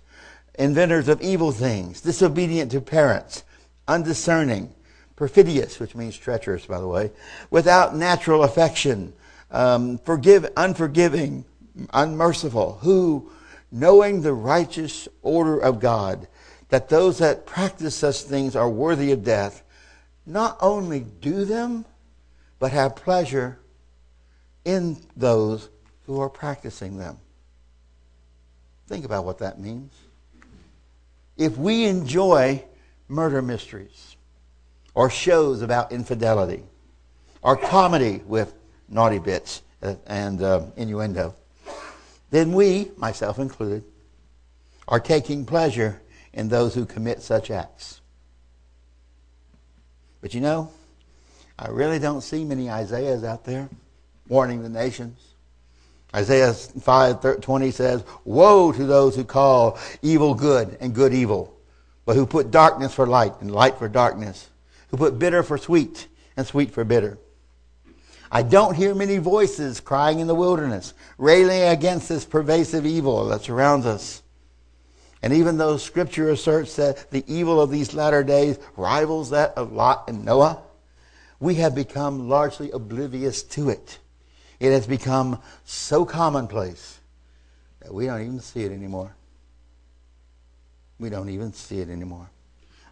inventors 0.57 1.07
of 1.07 1.21
evil 1.21 1.51
things, 1.51 2.01
disobedient 2.01 2.71
to 2.71 2.81
parents, 2.81 3.43
undiscerning, 3.87 4.73
perfidious, 5.15 5.79
which 5.79 5.95
means 5.95 6.17
treacherous, 6.17 6.65
by 6.65 6.79
the 6.79 6.87
way, 6.87 7.11
without 7.49 7.95
natural 7.95 8.43
affection, 8.43 9.13
um, 9.51 9.97
forgive, 9.99 10.47
unforgiving, 10.57 11.45
unmerciful, 11.93 12.79
who, 12.81 13.31
knowing 13.71 14.21
the 14.21 14.33
righteous 14.33 15.07
order 15.21 15.59
of 15.59 15.79
God, 15.79 16.27
that 16.69 16.89
those 16.89 17.19
that 17.19 17.45
practice 17.45 17.95
such 17.95 18.21
things 18.21 18.55
are 18.55 18.69
worthy 18.69 19.11
of 19.11 19.23
death, 19.23 19.63
not 20.25 20.57
only 20.61 21.01
do 21.21 21.45
them, 21.45 21.85
but 22.59 22.71
have 22.71 22.95
pleasure 22.95 23.59
in 24.63 24.97
those 25.15 25.69
who 26.05 26.19
are 26.19 26.29
practicing 26.29 26.97
them. 26.97 27.17
Think 28.87 29.05
about 29.05 29.25
what 29.25 29.39
that 29.39 29.59
means. 29.59 29.93
If 31.37 31.57
we 31.57 31.85
enjoy 31.85 32.63
murder 33.07 33.41
mysteries 33.41 34.15
or 34.93 35.09
shows 35.09 35.61
about 35.61 35.91
infidelity 35.91 36.63
or 37.41 37.55
comedy 37.55 38.21
with 38.25 38.53
naughty 38.89 39.19
bits 39.19 39.61
and 40.07 40.41
uh, 40.41 40.65
innuendo, 40.77 41.35
then 42.31 42.53
we, 42.53 42.91
myself 42.97 43.37
included, 43.39 43.83
are 44.87 44.99
taking 44.99 45.45
pleasure 45.45 46.01
in 46.33 46.49
those 46.49 46.75
who 46.75 46.85
commit 46.85 47.21
such 47.21 47.51
acts. 47.51 48.01
But 50.21 50.33
you 50.33 50.41
know, 50.41 50.71
I 51.57 51.69
really 51.69 51.99
don't 51.99 52.21
see 52.21 52.43
many 52.43 52.69
Isaiahs 52.69 53.23
out 53.23 53.45
there 53.45 53.69
warning 54.27 54.63
the 54.63 54.69
nations. 54.69 55.19
Isaiah 56.15 56.53
5:20 56.53 57.71
says, 57.71 58.03
"Woe 58.23 58.71
to 58.71 58.85
those 58.85 59.15
who 59.15 59.23
call 59.23 59.77
evil 60.01 60.33
good 60.33 60.77
and 60.79 60.93
good 60.93 61.13
evil, 61.13 61.54
but 62.05 62.15
who 62.15 62.25
put 62.25 62.51
darkness 62.51 62.93
for 62.93 63.05
light 63.05 63.33
and 63.41 63.51
light 63.51 63.77
for 63.77 63.89
darkness, 63.89 64.49
who 64.89 64.97
put 64.97 65.19
bitter 65.19 65.43
for 65.43 65.57
sweet 65.57 66.07
and 66.37 66.45
sweet 66.47 66.71
for 66.71 66.83
bitter." 66.83 67.17
I 68.31 68.41
don't 68.41 68.75
hear 68.75 68.95
many 68.95 69.17
voices 69.17 69.79
crying 69.79 70.19
in 70.19 70.27
the 70.27 70.35
wilderness, 70.35 70.93
railing 71.17 71.61
against 71.61 72.09
this 72.09 72.25
pervasive 72.25 72.85
evil 72.85 73.25
that 73.27 73.43
surrounds 73.43 73.85
us. 73.85 74.21
And 75.21 75.33
even 75.33 75.57
though 75.57 75.77
Scripture 75.77 76.29
asserts 76.29 76.75
that 76.75 77.09
the 77.11 77.23
evil 77.27 77.61
of 77.61 77.71
these 77.71 77.93
latter 77.93 78.23
days 78.23 78.57
rivals 78.75 79.29
that 79.29 79.53
of 79.55 79.71
Lot 79.71 80.05
and 80.07 80.25
Noah, 80.25 80.61
we 81.39 81.55
have 81.55 81.73
become 81.73 82.29
largely 82.29 82.71
oblivious 82.71 83.41
to 83.43 83.69
it. 83.69 83.99
It 84.59 84.71
has 84.71 84.87
become 84.87 85.39
so 85.63 86.05
commonplace 86.05 86.99
that 87.81 87.93
we 87.93 88.05
don't 88.05 88.21
even 88.21 88.39
see 88.39 88.63
it 88.63 88.71
anymore. 88.71 89.15
We 90.99 91.09
don't 91.09 91.29
even 91.29 91.53
see 91.53 91.79
it 91.79 91.89
anymore. 91.89 92.29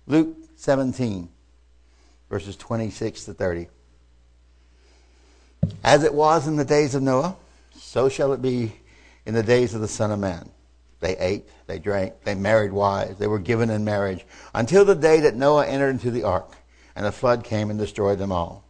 Luke 0.07 0.35
17, 0.55 1.29
verses 2.29 2.55
26 2.57 3.25
to 3.25 3.33
30. 3.33 3.67
As 5.83 6.03
it 6.03 6.13
was 6.13 6.47
in 6.47 6.57
the 6.57 6.65
days 6.65 6.95
of 6.95 7.03
Noah, 7.03 7.35
so 7.75 8.09
shall 8.09 8.33
it 8.33 8.41
be 8.41 8.73
in 9.25 9.33
the 9.33 9.43
days 9.43 9.73
of 9.73 9.81
the 9.81 9.87
Son 9.87 10.11
of 10.11 10.19
Man. 10.19 10.49
They 10.99 11.17
ate, 11.17 11.47
they 11.67 11.79
drank, 11.79 12.23
they 12.23 12.35
married 12.35 12.71
wives, 12.71 13.17
they 13.17 13.27
were 13.27 13.39
given 13.39 13.69
in 13.69 13.83
marriage, 13.83 14.25
until 14.53 14.85
the 14.85 14.95
day 14.95 15.19
that 15.21 15.35
Noah 15.35 15.67
entered 15.67 15.89
into 15.89 16.11
the 16.11 16.23
ark, 16.23 16.55
and 16.95 17.05
the 17.05 17.11
flood 17.11 17.43
came 17.43 17.69
and 17.69 17.79
destroyed 17.79 18.19
them 18.19 18.31
all. 18.31 18.63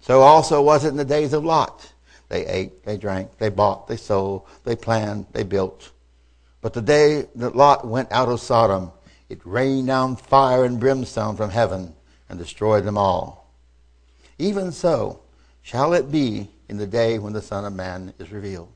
So 0.00 0.20
also 0.20 0.62
was 0.62 0.84
it 0.84 0.88
in 0.88 0.96
the 0.96 1.04
days 1.04 1.32
of 1.32 1.44
Lot. 1.44 1.92
They 2.28 2.46
ate, 2.46 2.84
they 2.84 2.96
drank, 2.96 3.38
they 3.38 3.48
bought, 3.48 3.88
they 3.88 3.96
sold, 3.96 4.46
they 4.64 4.76
planned, 4.76 5.26
they 5.32 5.44
built. 5.44 5.92
But 6.66 6.72
the 6.72 6.82
day 6.82 7.26
that 7.36 7.54
Lot 7.54 7.86
went 7.86 8.10
out 8.10 8.28
of 8.28 8.40
Sodom, 8.40 8.90
it 9.28 9.40
rained 9.44 9.86
down 9.86 10.16
fire 10.16 10.64
and 10.64 10.80
brimstone 10.80 11.36
from 11.36 11.50
heaven 11.50 11.94
and 12.28 12.40
destroyed 12.40 12.82
them 12.82 12.98
all. 12.98 13.52
Even 14.40 14.72
so 14.72 15.20
shall 15.62 15.92
it 15.92 16.10
be 16.10 16.50
in 16.68 16.76
the 16.76 16.86
day 16.88 17.20
when 17.20 17.32
the 17.32 17.40
Son 17.40 17.64
of 17.64 17.72
Man 17.72 18.12
is 18.18 18.32
revealed. 18.32 18.68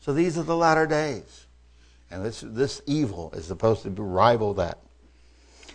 So 0.00 0.14
these 0.14 0.38
are 0.38 0.44
the 0.44 0.56
latter 0.56 0.86
days. 0.86 1.44
And 2.10 2.24
this, 2.24 2.40
this 2.40 2.80
evil 2.86 3.30
is 3.36 3.44
supposed 3.44 3.82
to 3.82 3.90
rival 3.90 4.54
that. 4.54 4.78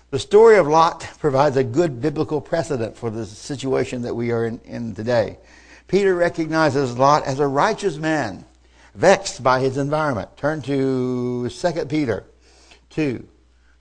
The 0.10 0.18
story 0.18 0.58
of 0.58 0.68
Lot 0.68 1.08
provides 1.20 1.58
a 1.58 1.64
good 1.64 2.02
biblical 2.02 2.42
precedent 2.42 2.98
for 2.98 3.12
the 3.12 3.28
situation 3.28 4.02
that 4.02 4.16
we 4.16 4.32
are 4.32 4.48
in, 4.48 4.60
in 4.66 4.96
today. 4.96 5.38
Peter 5.88 6.16
recognizes 6.16 6.98
Lot 6.98 7.24
as 7.28 7.40
a 7.40 7.46
righteous 7.46 7.98
man, 7.98 8.46
vexed 8.94 9.44
by 9.44 9.60
his 9.60 9.78
environment. 9.78 10.36
Turn 10.38 10.62
to 10.64 11.50
2 11.50 11.86
Peter 11.86 12.26
2, 12.90 13.28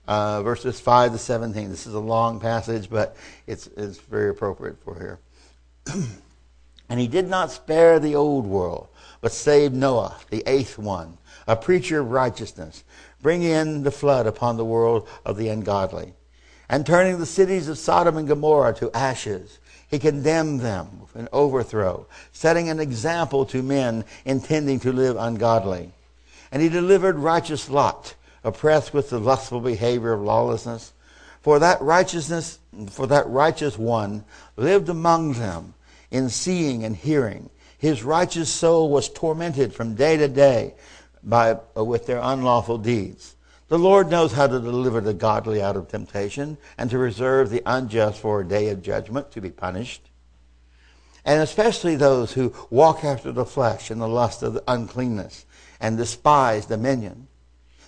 uh, 0.07 0.43
verses 0.43 0.79
5 0.79 1.13
to 1.13 1.17
17. 1.17 1.69
This 1.69 1.85
is 1.85 1.93
a 1.93 1.99
long 1.99 2.39
passage, 2.39 2.89
but 2.89 3.15
it's, 3.47 3.67
it's 3.77 3.99
very 3.99 4.29
appropriate 4.29 4.81
for 4.83 4.95
here. 4.95 5.19
and 6.89 6.99
he 6.99 7.07
did 7.07 7.27
not 7.27 7.51
spare 7.51 7.99
the 7.99 8.15
old 8.15 8.45
world, 8.45 8.87
but 9.21 9.31
saved 9.31 9.73
Noah, 9.73 10.17
the 10.29 10.43
eighth 10.45 10.77
one, 10.77 11.17
a 11.47 11.55
preacher 11.55 11.99
of 11.99 12.11
righteousness, 12.11 12.83
bringing 13.21 13.51
in 13.51 13.83
the 13.83 13.91
flood 13.91 14.27
upon 14.27 14.57
the 14.57 14.65
world 14.65 15.07
of 15.25 15.37
the 15.37 15.49
ungodly, 15.49 16.13
and 16.69 16.85
turning 16.85 17.19
the 17.19 17.25
cities 17.25 17.67
of 17.67 17.77
Sodom 17.77 18.17
and 18.17 18.27
Gomorrah 18.27 18.73
to 18.75 18.91
ashes 18.93 19.59
he 19.91 19.99
condemned 19.99 20.61
them 20.61 21.01
with 21.01 21.15
an 21.17 21.27
overthrow, 21.33 22.07
setting 22.31 22.69
an 22.69 22.79
example 22.79 23.45
to 23.45 23.61
men 23.61 24.05
intending 24.23 24.79
to 24.79 24.93
live 24.93 25.17
ungodly. 25.17 25.91
And 26.49 26.61
he 26.61 26.69
delivered 26.69 27.19
righteous 27.19 27.69
Lot, 27.69 28.15
oppressed 28.43 28.93
with 28.93 29.09
the 29.09 29.19
lustful 29.19 29.59
behavior 29.59 30.13
of 30.13 30.21
lawlessness. 30.21 30.93
For 31.41 31.59
that 31.59 31.81
righteousness, 31.81 32.59
for 32.89 33.05
that 33.07 33.27
righteous 33.27 33.77
one 33.77 34.23
lived 34.55 34.87
among 34.87 35.33
them 35.33 35.73
in 36.09 36.29
seeing 36.29 36.85
and 36.85 36.95
hearing. 36.95 37.49
His 37.77 38.03
righteous 38.03 38.49
soul 38.49 38.89
was 38.89 39.09
tormented 39.09 39.73
from 39.73 39.95
day 39.95 40.15
to 40.15 40.29
day 40.29 40.73
by, 41.21 41.57
with 41.75 42.05
their 42.05 42.19
unlawful 42.21 42.77
deeds. 42.77 43.35
The 43.71 43.79
Lord 43.79 44.09
knows 44.09 44.33
how 44.33 44.47
to 44.47 44.59
deliver 44.59 44.99
the 44.99 45.13
godly 45.13 45.61
out 45.61 45.77
of 45.77 45.87
temptation 45.87 46.57
and 46.77 46.89
to 46.89 46.97
reserve 46.97 47.49
the 47.49 47.61
unjust 47.65 48.19
for 48.19 48.41
a 48.41 48.45
day 48.45 48.67
of 48.67 48.81
judgment 48.81 49.31
to 49.31 49.39
be 49.39 49.49
punished. 49.49 50.09
And 51.23 51.41
especially 51.41 51.95
those 51.95 52.33
who 52.33 52.53
walk 52.69 53.05
after 53.05 53.31
the 53.31 53.45
flesh 53.45 53.89
and 53.89 54.01
the 54.01 54.09
lust 54.09 54.43
of 54.43 54.51
the 54.51 54.63
uncleanness 54.67 55.45
and 55.79 55.95
despise 55.95 56.65
dominion. 56.65 57.29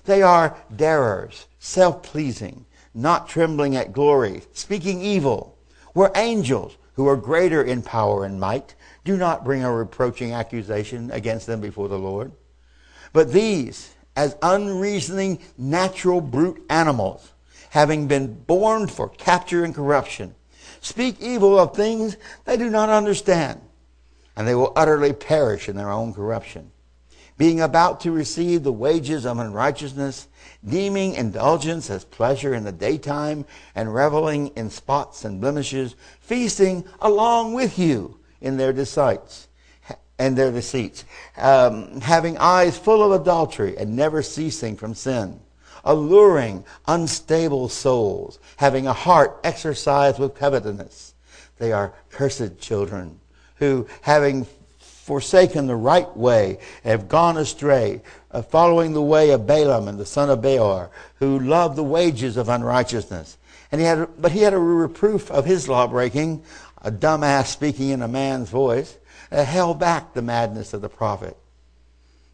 They 0.06 0.22
are 0.22 0.56
darers, 0.74 1.48
self-pleasing, 1.60 2.66
not 2.94 3.28
trembling 3.28 3.76
at 3.76 3.92
glory, 3.92 4.44
speaking 4.54 5.02
evil. 5.02 5.58
Where 5.92 6.12
angels, 6.16 6.78
who 6.94 7.10
are 7.10 7.18
greater 7.18 7.62
in 7.62 7.82
power 7.82 8.24
and 8.24 8.40
might, 8.40 8.74
do 9.04 9.18
not 9.18 9.44
bring 9.44 9.66
a 9.66 9.76
reproaching 9.76 10.32
accusation 10.32 11.12
against 11.12 11.46
them 11.46 11.60
before 11.60 11.90
the 11.90 12.00
Lord. 12.00 12.32
But 13.12 13.34
these, 13.34 13.94
as 14.16 14.36
unreasoning, 14.42 15.40
natural, 15.58 16.22
brute 16.22 16.64
animals, 16.70 17.32
having 17.72 18.08
been 18.08 18.34
born 18.34 18.88
for 18.88 19.10
capture 19.10 19.64
and 19.64 19.74
corruption, 19.74 20.36
speak 20.82 21.20
evil 21.20 21.60
of 21.60 21.76
things 21.76 22.18
they 22.46 22.58
do 22.58 22.70
not 22.70 22.90
understand, 22.90 23.60
and 24.36 24.48
they 24.48 24.56
will 24.56 24.74
utterly 24.76 25.14
perish 25.14 25.68
in 25.68 25.76
their 25.76 25.90
own 25.90 26.14
corruption. 26.14 26.72
Being 27.36 27.62
about 27.62 28.02
to 28.02 28.12
receive 28.12 28.62
the 28.62 28.72
wages 28.72 29.26
of 29.26 29.40
unrighteousness, 29.40 30.28
deeming 30.64 31.16
indulgence 31.16 31.90
as 31.90 32.06
pleasure 32.06 32.54
in 32.54 32.64
the 32.64 32.72
daytime, 32.72 33.46
and 33.74 33.94
reveling 33.94 34.50
in 34.50 34.70
spots 34.70 35.26
and 35.26 35.42
blemishes, 35.42 35.96
feasting 36.20 36.86
along 37.02 37.54
with 37.54 37.80
you 37.80 38.20
in 38.40 38.58
their 38.58 38.72
deceits 38.72 39.48
and 40.24 40.38
their 40.38 40.52
deceits, 40.54 41.04
um, 41.36 42.00
having 42.00 42.38
eyes 42.38 42.78
full 42.78 43.04
of 43.04 43.20
adultery 43.22 43.78
and 43.78 43.94
never 43.94 44.22
ceasing 44.22 44.78
from 44.78 44.94
sin, 44.94 45.38
alluring 45.84 46.64
unstable 46.88 47.68
souls, 47.68 48.40
having 48.56 48.88
a 48.88 48.94
heart 48.94 49.38
exercised 49.44 50.20
with 50.20 50.34
covetousness. 50.34 51.14
They 51.58 51.74
are 51.74 51.94
cursed 52.10 52.58
children 52.62 53.20
who, 53.56 53.86
having 54.02 54.48
forsaken 54.80 55.68
the 55.68 55.76
right 55.76 56.16
way, 56.16 56.58
have 56.86 57.10
gone 57.10 57.36
astray, 57.36 58.02
uh, 58.32 58.42
following 58.42 58.94
the 58.94 59.02
way 59.02 59.32
of 59.32 59.46
Balaam 59.46 59.90
and 59.90 60.00
the 60.00 60.06
son 60.06 60.30
of 60.30 60.42
Beor, 60.42 60.90
who 61.16 61.38
loved 61.40 61.76
the 61.76 61.84
wages 61.84 62.38
of 62.38 62.48
unrighteousness. 62.48 63.38
And 63.74 63.82
he 63.82 63.88
had, 63.88 64.08
but 64.18 64.32
he 64.32 64.40
had 64.40 64.54
a 64.54 64.60
reproof 64.60 65.30
of 65.30 65.44
his 65.44 65.68
lawbreaking, 65.68 66.44
a 66.82 66.92
dumbass 66.92 67.48
speaking 67.48 67.90
in 67.90 68.02
a 68.02 68.08
man's 68.08 68.50
voice 68.50 68.98
held 69.34 69.80
back 69.80 70.14
the 70.14 70.22
madness 70.22 70.74
of 70.74 70.82
the 70.82 70.90
prophet. 70.90 71.36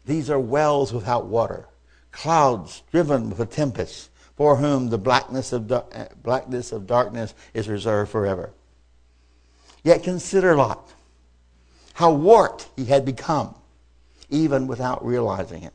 These 0.04 0.28
are 0.28 0.38
wells 0.38 0.92
without 0.92 1.26
water, 1.26 1.66
clouds 2.12 2.82
driven 2.90 3.30
with 3.30 3.40
a 3.40 3.46
tempest, 3.46 4.10
for 4.36 4.56
whom 4.56 4.88
the 4.88 4.98
blackness 4.98 5.52
of, 5.52 5.70
uh, 5.70 5.82
blackness 6.22 6.72
of 6.72 6.86
darkness 6.86 7.34
is 7.54 7.68
reserved 7.68 8.10
forever. 8.10 8.50
Yet 9.82 10.02
consider 10.02 10.56
Lot, 10.56 10.92
how 11.94 12.12
warped 12.12 12.68
he 12.76 12.86
had 12.86 13.04
become, 13.04 13.54
even 14.28 14.66
without 14.66 15.04
realizing 15.04 15.62
it. 15.62 15.74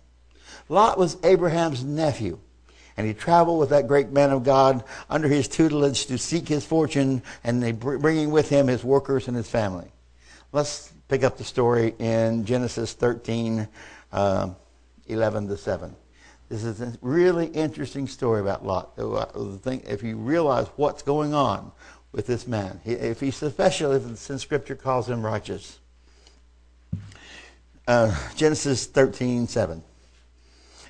Lot 0.70 0.98
was 0.98 1.18
Abraham's 1.24 1.84
nephew, 1.84 2.40
and 2.98 3.06
he 3.06 3.14
traveled 3.14 3.60
with 3.60 3.70
that 3.70 3.88
great 3.88 4.10
man 4.10 4.32
of 4.32 4.44
God 4.44 4.84
under 5.10 5.28
his 5.28 5.48
tutelage 5.48 6.08
to 6.08 6.18
seek 6.18 6.48
his 6.48 6.66
fortune 6.66 7.22
and 7.44 7.80
bringing 7.80 8.32
with 8.32 8.50
him 8.50 8.68
his 8.68 8.84
workers 8.84 9.28
and 9.28 9.38
his 9.38 9.50
family. 9.50 9.92
Let's 10.52 10.92
pick 11.08 11.24
up 11.24 11.38
the 11.38 11.44
story 11.44 11.94
in 12.00 12.46
Genesis 12.46 12.94
13, 12.94 13.68
uh, 14.12 14.50
11 15.08 15.48
to 15.48 15.58
7. 15.58 15.96
This 16.50 16.64
is 16.64 16.82
a 16.82 16.94
really 17.02 17.48
interesting 17.48 18.08
story 18.08 18.40
about 18.40 18.66
Lot. 18.66 18.92
If 18.98 20.04
you 20.04 20.18
realize 20.18 20.68
what's 20.76 21.02
going 21.02 21.34
on 21.34 21.72
with 22.12 22.28
this 22.28 22.48
man, 22.48 22.80
if 22.86 23.20
he's 23.20 23.42
especially 23.42 24.00
since 24.16 24.44
Scripture 24.44 24.76
calls 24.76 25.10
him 25.10 25.26
righteous. 25.26 25.80
Uh, 27.88 28.16
Genesis 28.36 28.86
13, 28.86 29.48
7. 29.48 29.84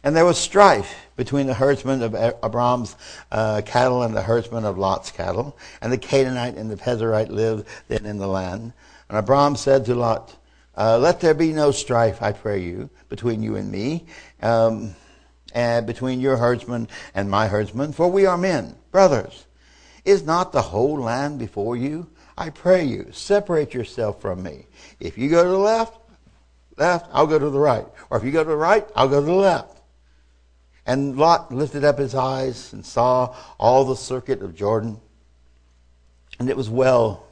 And 0.04 0.15
there 0.15 0.23
was 0.23 0.38
strife 0.38 0.95
between 1.15 1.47
the 1.47 1.54
herdsmen 1.54 2.04
of 2.04 2.13
Abram's 2.13 2.95
uh, 3.32 3.63
cattle 3.65 4.04
and 4.04 4.15
the 4.15 4.21
herdsmen 4.21 4.63
of 4.63 4.78
Lot's 4.78 5.12
cattle. 5.12 5.58
And 5.82 5.91
the 5.91 5.97
Canaanite 5.97 6.56
and 6.56 6.69
the 6.69 6.75
Perizzite 6.75 7.30
lived 7.30 7.67
then 7.88 8.06
in 8.06 8.17
the 8.17 8.28
land. 8.28 8.73
And 9.09 9.17
Abram 9.17 9.55
said 9.55 9.85
to 9.85 9.95
Lot, 9.95 10.35
uh, 10.75 10.97
Let 10.97 11.21
there 11.21 11.33
be 11.33 11.53
no 11.53 11.71
strife, 11.71 12.21
I 12.21 12.31
pray 12.31 12.61
you, 12.61 12.89
between 13.09 13.43
you 13.43 13.55
and 13.55 13.71
me, 13.71 14.05
um, 14.41 14.95
and 15.53 15.85
between 15.87 16.19
your 16.19 16.37
herdsmen 16.37 16.87
and 17.13 17.29
my 17.29 17.47
herdsmen, 17.47 17.93
for 17.93 18.09
we 18.09 18.25
are 18.25 18.37
men, 18.37 18.75
brothers. 18.91 19.45
Is 20.03 20.23
not 20.23 20.51
the 20.51 20.61
whole 20.61 20.99
land 20.99 21.39
before 21.39 21.75
you? 21.75 22.07
I 22.37 22.49
pray 22.49 22.83
you, 22.83 23.09
separate 23.11 23.73
yourself 23.73 24.21
from 24.21 24.43
me. 24.43 24.65
If 24.99 25.17
you 25.17 25.29
go 25.29 25.43
to 25.43 25.49
the 25.49 25.57
left, 25.57 25.97
left, 26.77 27.09
I'll 27.13 27.27
go 27.27 27.39
to 27.39 27.49
the 27.49 27.59
right. 27.59 27.85
Or 28.09 28.17
if 28.17 28.23
you 28.23 28.31
go 28.31 28.43
to 28.43 28.49
the 28.49 28.57
right, 28.57 28.85
I'll 28.95 29.07
go 29.07 29.21
to 29.21 29.25
the 29.25 29.33
left. 29.33 29.81
And 30.85 31.17
Lot 31.17 31.51
lifted 31.51 31.83
up 31.83 31.97
his 31.97 32.13
eyes 32.13 32.73
and 32.73 32.85
saw 32.85 33.35
all 33.57 33.85
the 33.85 33.95
circuit 33.95 34.41
of 34.41 34.55
Jordan. 34.55 34.99
And 36.37 36.49
it 36.49 36.57
was 36.57 36.69
well 36.69 37.25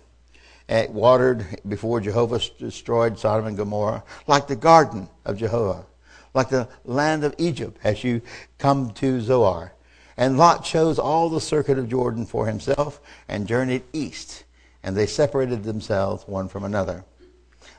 watered 0.70 1.46
before 1.68 2.00
Jehovah 2.00 2.40
destroyed 2.60 3.20
Sodom 3.20 3.48
and 3.48 3.58
Gomorrah, 3.58 4.04
like 4.28 4.48
the 4.48 4.56
garden 4.56 5.10
of 5.26 5.38
Jehovah, 5.38 5.86
like 6.34 6.50
the 6.50 6.68
land 6.86 7.24
of 7.24 7.36
Egypt 7.38 7.78
as 7.84 8.04
you 8.04 8.22
come 8.58 8.92
to 8.94 9.22
Zoar. 9.22 9.74
And 10.18 10.38
Lot 10.38 10.64
chose 10.64 11.00
all 11.00 11.30
the 11.30 11.42
circuit 11.42 11.80
of 11.80 11.90
Jordan 11.90 12.26
for 12.26 12.46
himself 12.46 13.02
and 13.28 13.48
journeyed 13.48 13.84
east, 13.94 14.44
and 14.84 14.96
they 14.96 15.08
separated 15.08 15.64
themselves 15.64 16.28
one 16.28 16.48
from 16.48 16.64
another 16.64 17.04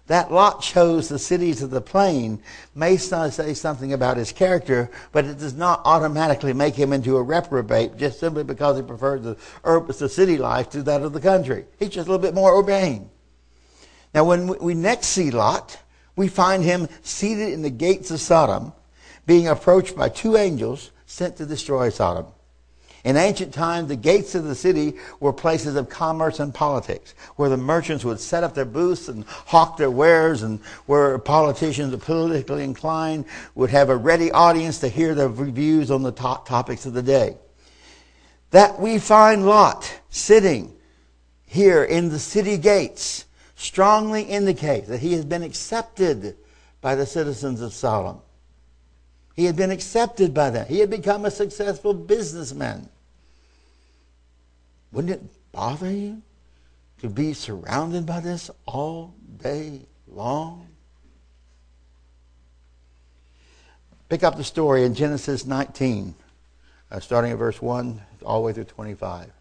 that 0.07 0.31
Lot 0.31 0.61
chose 0.61 1.09
the 1.09 1.19
cities 1.19 1.63
of 1.63 1.71
the 1.71 1.81
plain 1.81 2.43
may 2.75 2.99
say 2.99 3.55
something 3.55 3.93
about 3.93 4.19
his 4.19 4.33
character, 4.33 4.91
but 5.13 5.25
it 5.25 5.39
does 5.39 5.55
not 5.55 5.81
automatically 5.85 6.53
make 6.53 6.75
him 6.75 6.93
into 6.93 7.17
a 7.17 7.23
reprobate 7.23 7.97
just 7.97 8.21
simply 8.21 8.45
because 8.45 8.77
he 8.77 8.83
prefers 8.83 9.23
the, 9.23 9.37
the 9.99 10.09
city 10.09 10.37
life 10.37 10.69
to 10.71 10.83
that 10.83 11.01
of 11.03 11.15
the 11.15 11.21
country. 11.21 11.65
He's 11.79 11.89
just 11.89 12.07
a 12.07 12.11
little 12.11 12.23
bit 12.23 12.35
more 12.35 12.59
urbane. 12.59 13.09
Now, 14.13 14.25
when 14.25 14.47
we 14.59 14.75
next 14.75 15.07
see 15.09 15.31
Lot, 15.31 15.79
we 16.17 16.29
find 16.29 16.63
him 16.63 16.89
seated 17.03 17.53
in 17.53 17.63
the 17.63 17.71
gates 17.71 18.11
of 18.11 18.21
Sodom, 18.21 18.73
being 19.27 19.49
approached 19.49 19.97
by 19.97 20.11
two 20.11 20.37
angels 20.37 20.91
sent 21.07 21.39
to 21.39 21.47
destroy 21.47 21.89
Sodom. 21.89 22.27
In 23.05 23.19
ancient 23.19 23.53
times, 23.53 23.89
the 23.89 23.97
gates 23.97 24.35
of 24.35 24.45
the 24.45 24.55
city 24.55 24.95
were 25.21 25.33
places 25.33 25.77
of 25.77 25.91
commerce 25.91 26.41
and 26.41 26.55
politics, 26.55 27.15
where 27.37 27.51
the 27.51 27.57
merchants 27.59 28.03
would 28.03 28.19
set 28.19 28.43
up 28.43 28.55
their 28.55 28.65
booths 28.65 29.09
and 29.09 29.27
hawk 29.27 29.77
their 29.77 29.91
wares, 29.91 30.43
and 30.43 30.59
where 30.87 31.19
politicians, 31.19 31.95
politically 32.03 32.65
inclined, 32.65 33.27
would 33.55 33.69
have 33.69 33.91
a 33.91 33.97
ready 33.97 34.33
audience 34.33 34.79
to 34.81 34.89
hear 34.89 35.15
their 35.15 35.29
views 35.29 35.91
on 35.91 36.03
the 36.03 36.13
top 36.13 36.49
topics 36.49 36.87
of 36.87 36.95
the 36.95 37.03
day. 37.03 37.37
That 38.53 38.81
we 38.81 38.99
find 38.99 39.45
Lot 39.45 40.01
sitting 40.09 40.75
here 41.45 41.85
in 41.85 42.09
the 42.09 42.19
city 42.19 42.57
gates 42.57 43.27
strongly 43.55 44.23
indicates 44.23 44.89
that 44.89 45.01
he 45.01 45.13
has 45.13 45.27
been 45.27 45.43
accepted 45.43 46.37
by 46.81 46.95
the 46.95 47.05
citizens 47.05 47.61
of 47.61 47.75
Sodom. 47.75 48.21
He 49.37 49.45
had 49.45 49.57
been 49.57 49.71
accepted 49.71 50.33
by 50.33 50.51
them. 50.51 50.67
He 50.69 50.79
had 50.79 50.89
become 50.89 51.27
a 51.27 51.31
successful 51.31 51.93
businessman. 51.93 52.89
Wouldn't 54.95 55.13
it 55.13 55.23
bother 55.51 55.91
you 55.91 56.23
to 57.01 57.09
be 57.09 57.35
surrounded 57.35 58.07
by 58.07 58.21
this 58.21 58.49
all 58.65 59.13
day 59.43 59.81
long? 60.07 60.69
Pick 64.09 64.23
up 64.23 64.37
the 64.37 64.45
story 64.45 64.85
in 64.85 64.95
Genesis 64.95 65.47
19, 65.47 66.15
uh, 66.93 67.01
starting 67.01 67.33
at 67.33 67.39
verse 67.39 67.61
1 67.61 68.01
all 68.25 68.41
the 68.41 68.47
way 68.47 68.53
through 68.53 68.65
25. 68.65 69.33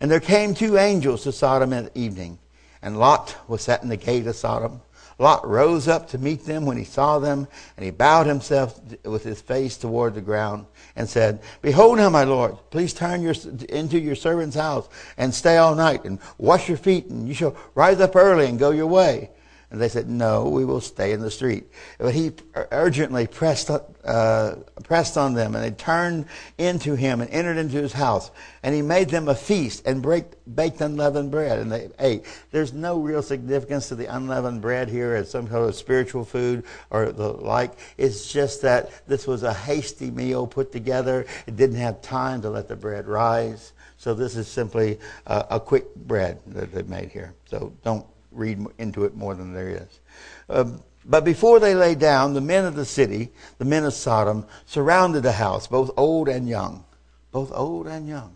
And 0.00 0.10
there 0.10 0.18
came 0.18 0.54
two 0.54 0.78
angels 0.78 1.24
to 1.24 1.32
Sodom 1.32 1.74
at 1.74 1.94
evening, 1.94 2.38
and 2.80 2.98
Lot 2.98 3.36
was 3.48 3.60
sat 3.60 3.82
in 3.82 3.90
the 3.90 3.98
gate 3.98 4.26
of 4.26 4.34
Sodom. 4.34 4.80
Lot 5.18 5.46
rose 5.48 5.88
up 5.88 6.08
to 6.10 6.18
meet 6.18 6.46
them 6.46 6.64
when 6.64 6.76
he 6.76 6.84
saw 6.84 7.18
them, 7.18 7.48
and 7.76 7.84
he 7.84 7.90
bowed 7.90 8.26
himself 8.26 8.80
with 9.04 9.24
his 9.24 9.40
face 9.40 9.76
toward 9.76 10.14
the 10.14 10.20
ground 10.20 10.66
and 10.94 11.08
said, 11.08 11.40
Behold 11.60 11.98
now, 11.98 12.08
my 12.08 12.22
Lord, 12.22 12.56
please 12.70 12.94
turn 12.94 13.22
your, 13.22 13.34
into 13.68 13.98
your 13.98 14.14
servant's 14.14 14.54
house 14.54 14.88
and 15.16 15.34
stay 15.34 15.56
all 15.56 15.74
night 15.74 16.04
and 16.04 16.20
wash 16.38 16.68
your 16.68 16.78
feet, 16.78 17.06
and 17.06 17.26
you 17.26 17.34
shall 17.34 17.56
rise 17.74 18.00
up 18.00 18.14
early 18.14 18.46
and 18.46 18.60
go 18.60 18.70
your 18.70 18.86
way. 18.86 19.30
And 19.70 19.78
they 19.80 19.88
said, 19.88 20.08
No, 20.08 20.48
we 20.48 20.64
will 20.64 20.80
stay 20.80 21.12
in 21.12 21.20
the 21.20 21.30
street. 21.30 21.64
But 21.98 22.14
he 22.14 22.32
urgently 22.72 23.26
pressed, 23.26 23.70
uh, 23.70 24.54
pressed 24.82 25.18
on 25.18 25.34
them, 25.34 25.54
and 25.54 25.62
they 25.62 25.72
turned 25.72 26.24
into 26.56 26.94
him 26.94 27.20
and 27.20 27.28
entered 27.30 27.58
into 27.58 27.76
his 27.76 27.92
house. 27.92 28.30
And 28.62 28.74
he 28.74 28.80
made 28.80 29.10
them 29.10 29.28
a 29.28 29.34
feast 29.34 29.86
and 29.86 30.00
break, 30.00 30.24
baked 30.54 30.80
unleavened 30.80 31.30
bread, 31.30 31.58
and 31.58 31.70
they 31.70 31.90
ate. 31.98 32.24
There's 32.50 32.72
no 32.72 32.98
real 32.98 33.22
significance 33.22 33.88
to 33.88 33.94
the 33.94 34.06
unleavened 34.06 34.62
bread 34.62 34.88
here 34.88 35.14
as 35.14 35.30
some 35.30 35.46
kind 35.46 35.64
of 35.64 35.74
spiritual 35.74 36.24
food 36.24 36.64
or 36.88 37.12
the 37.12 37.28
like. 37.28 37.72
It's 37.98 38.32
just 38.32 38.62
that 38.62 39.06
this 39.06 39.26
was 39.26 39.42
a 39.42 39.52
hasty 39.52 40.10
meal 40.10 40.46
put 40.46 40.72
together. 40.72 41.26
It 41.46 41.56
didn't 41.56 41.76
have 41.76 42.00
time 42.00 42.40
to 42.40 42.48
let 42.48 42.68
the 42.68 42.76
bread 42.76 43.06
rise. 43.06 43.74
So 43.98 44.14
this 44.14 44.36
is 44.36 44.48
simply 44.48 44.98
a 45.26 45.60
quick 45.60 45.94
bread 45.94 46.38
that 46.46 46.72
they 46.72 46.84
made 46.84 47.10
here. 47.10 47.34
So 47.46 47.72
don't 47.82 48.06
read 48.38 48.64
into 48.78 49.04
it 49.04 49.14
more 49.14 49.34
than 49.34 49.52
there 49.52 49.68
is. 49.68 50.00
Uh, 50.48 50.64
but 51.04 51.24
before 51.24 51.58
they 51.58 51.74
lay 51.74 51.94
down, 51.94 52.34
the 52.34 52.40
men 52.40 52.64
of 52.64 52.74
the 52.74 52.84
city, 52.84 53.30
the 53.58 53.64
men 53.64 53.84
of 53.84 53.94
Sodom, 53.94 54.46
surrounded 54.66 55.22
the 55.22 55.32
house, 55.32 55.66
both 55.66 55.90
old 55.96 56.28
and 56.28 56.48
young. 56.48 56.84
Both 57.32 57.50
old 57.52 57.86
and 57.86 58.08
young. 58.08 58.34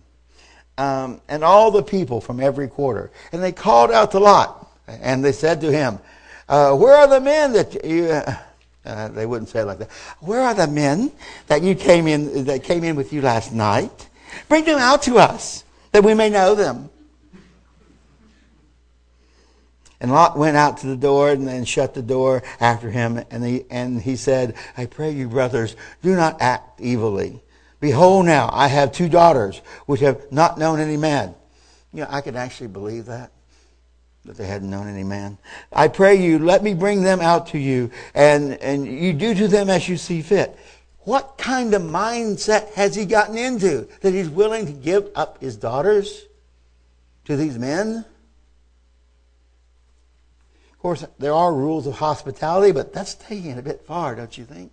Um, 0.79 1.21
and 1.29 1.45
all 1.45 1.71
the 1.71 1.83
people 1.83 2.21
from 2.21 2.41
every 2.41 2.69
quarter. 2.69 3.11
And 3.31 3.43
they 3.43 3.53
called 3.53 3.91
out 3.91 4.11
to 4.12 4.19
Lot, 4.19 4.71
and 4.87 5.25
they 5.25 5.33
said 5.33 5.61
to 5.61 5.71
him, 5.71 5.99
uh, 6.49 6.75
Where 6.75 6.97
are 6.97 7.07
the 7.07 7.21
men 7.21 7.53
that 7.53 7.85
you. 7.85 8.21
Uh 8.85 9.07
they 9.07 9.27
wouldn't 9.27 9.49
say 9.49 9.61
it 9.61 9.65
like 9.65 9.79
that. 9.79 9.93
Where 10.19 10.41
are 10.43 10.55
the 10.55 10.67
men 10.67 11.12
that 11.47 11.62
you 11.62 11.77
came 11.77 12.09
in 12.09 12.47
that 12.47 12.65
came 12.65 12.83
in 12.83 12.97
with 12.97 13.12
you 13.12 13.23
last 13.23 13.53
night? 13.53 14.09
Bring 14.49 14.65
them 14.65 14.81
out 14.81 15.03
to 15.05 15.19
us 15.19 15.62
that 15.93 16.03
we 16.03 16.15
may 16.15 16.31
know 16.31 16.57
them. 16.57 16.91
And 20.03 20.11
Lot 20.11 20.37
went 20.37 20.57
out 20.57 20.79
to 20.79 20.88
the 20.88 20.97
door 20.97 21.31
and 21.31 21.47
then 21.47 21.65
shut 21.65 21.95
the 21.95 22.03
door 22.03 22.43
after 22.59 22.91
him. 22.91 23.23
And 23.31 23.45
he, 23.45 23.65
and 23.71 24.03
he 24.03 24.17
said, 24.17 24.57
I 24.77 24.87
pray 24.87 25.12
you, 25.12 25.29
brothers, 25.29 25.77
do 26.03 26.17
not 26.17 26.43
act 26.43 26.81
evilly. 26.83 27.41
Behold, 27.79 28.27
now 28.27 28.51
I 28.53 28.67
have 28.67 28.91
two 28.91 29.09
daughters 29.09 29.62
which 29.87 30.01
have 30.01 30.21
not 30.33 30.59
known 30.59 30.81
any 30.81 30.97
man. 30.97 31.37
You 31.95 32.01
know, 32.01 32.09
I 32.11 32.21
could 32.21 32.35
actually 32.35 32.67
believe 32.67 33.07
that, 33.07 33.31
that 34.25 34.37
they 34.37 34.47
hadn't 34.47 34.71
known 34.71 34.88
any 34.88 35.05
man. 35.05 35.38
I 35.73 35.87
pray 35.87 36.17
you, 36.17 36.41
let 36.41 36.65
me 36.65 36.75
bring 36.75 37.05
them 37.05 37.21
out 37.21 37.47
to 37.49 37.59
you, 37.59 37.93
and, 38.12 38.55
and 38.55 38.85
you 38.85 39.12
do 39.12 39.37
to 39.37 39.47
them 39.47 39.71
as 39.71 39.88
you 39.88 39.97
see 39.97 40.21
fit. 40.21 40.59
What 41.03 41.38
kind 41.38 41.75
of 41.75 41.83
mindset 41.83 42.73
has 42.73 42.97
he 42.97 43.07
gotten 43.07 43.38
into 43.38 43.88
that 44.01 44.12
he's 44.12 44.29
willing 44.29 44.67
to 44.67 44.73
give 44.73 45.11
up 45.15 45.41
his 45.41 45.57
daughters 45.57 46.25
to 47.27 47.37
these 47.37 47.57
men? 47.57 48.05
Of 50.83 50.85
course, 50.85 51.07
there 51.21 51.33
are 51.33 51.55
rules 51.55 51.87
of 51.87 51.95
hospitality, 51.95 52.73
but 52.73 52.92
that's 52.92 53.14
taking 53.14 53.51
it 53.53 53.59
a 53.59 53.62
bit 53.62 53.87
far, 53.87 54.16
don't 54.16 54.37
you 54.37 54.45
think? 54.45 54.73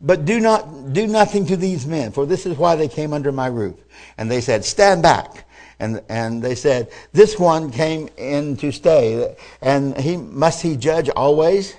But 0.00 0.24
do 0.24 0.40
not 0.40 0.92
do 0.92 1.06
nothing 1.06 1.46
to 1.46 1.56
these 1.56 1.86
men, 1.86 2.10
for 2.10 2.26
this 2.26 2.46
is 2.46 2.58
why 2.58 2.74
they 2.74 2.88
came 2.88 3.12
under 3.12 3.30
my 3.30 3.46
roof. 3.46 3.76
And 4.18 4.28
they 4.28 4.40
said, 4.40 4.64
Stand 4.64 5.00
back. 5.00 5.48
And 5.78 6.02
and 6.08 6.42
they 6.42 6.56
said, 6.56 6.90
This 7.12 7.38
one 7.38 7.70
came 7.70 8.08
in 8.16 8.56
to 8.56 8.72
stay, 8.72 9.36
and 9.62 9.96
he 9.96 10.16
must 10.16 10.60
he 10.60 10.76
judge 10.76 11.08
always? 11.10 11.76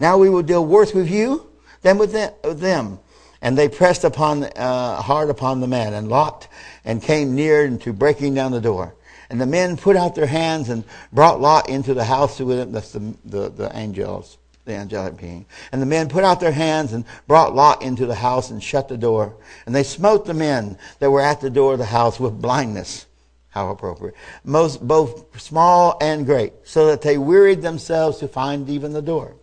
Now 0.00 0.16
we 0.16 0.30
will 0.30 0.42
deal 0.42 0.64
worse 0.64 0.94
with 0.94 1.10
you 1.10 1.50
than 1.82 1.98
with 1.98 2.12
them. 2.12 2.98
And 3.42 3.58
they 3.58 3.68
pressed 3.68 4.04
upon 4.04 4.44
uh, 4.44 5.02
hard 5.02 5.28
upon 5.28 5.60
the 5.60 5.68
man, 5.68 5.92
and 5.92 6.08
locked 6.08 6.48
and 6.82 7.02
came 7.02 7.34
near 7.34 7.76
to 7.76 7.92
breaking 7.92 8.32
down 8.32 8.52
the 8.52 8.60
door. 8.62 8.94
And 9.34 9.40
the 9.40 9.46
men 9.46 9.76
put 9.76 9.96
out 9.96 10.14
their 10.14 10.28
hands 10.28 10.68
and 10.68 10.84
brought 11.12 11.40
Lot 11.40 11.68
into 11.68 11.92
the 11.92 12.04
house 12.04 12.38
with 12.38 12.56
him. 12.56 12.70
That's 12.70 12.92
the, 12.92 13.16
the, 13.24 13.48
the 13.48 13.76
angels, 13.76 14.38
the 14.64 14.74
angelic 14.74 15.16
being. 15.16 15.44
And 15.72 15.82
the 15.82 15.86
men 15.86 16.08
put 16.08 16.22
out 16.22 16.38
their 16.38 16.52
hands 16.52 16.92
and 16.92 17.04
brought 17.26 17.52
Lot 17.52 17.82
into 17.82 18.06
the 18.06 18.14
house 18.14 18.50
and 18.50 18.62
shut 18.62 18.86
the 18.86 18.96
door. 18.96 19.34
And 19.66 19.74
they 19.74 19.82
smote 19.82 20.24
the 20.24 20.34
men 20.34 20.78
that 21.00 21.10
were 21.10 21.20
at 21.20 21.40
the 21.40 21.50
door 21.50 21.72
of 21.72 21.80
the 21.80 21.84
house 21.84 22.20
with 22.20 22.40
blindness. 22.40 23.06
How 23.48 23.70
appropriate. 23.70 24.14
Most, 24.44 24.86
both 24.86 25.40
small 25.42 25.98
and 26.00 26.24
great, 26.24 26.52
so 26.62 26.86
that 26.86 27.02
they 27.02 27.18
wearied 27.18 27.60
themselves 27.60 28.18
to 28.18 28.28
find 28.28 28.70
even 28.70 28.92
the 28.92 29.02
door. 29.02 29.34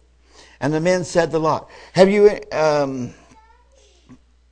And 0.61 0.73
the 0.73 0.79
men 0.79 1.03
said 1.03 1.31
to 1.31 1.39
Lot, 1.39 1.69
Have 1.91 2.07
you, 2.07 2.39
um, 2.53 3.13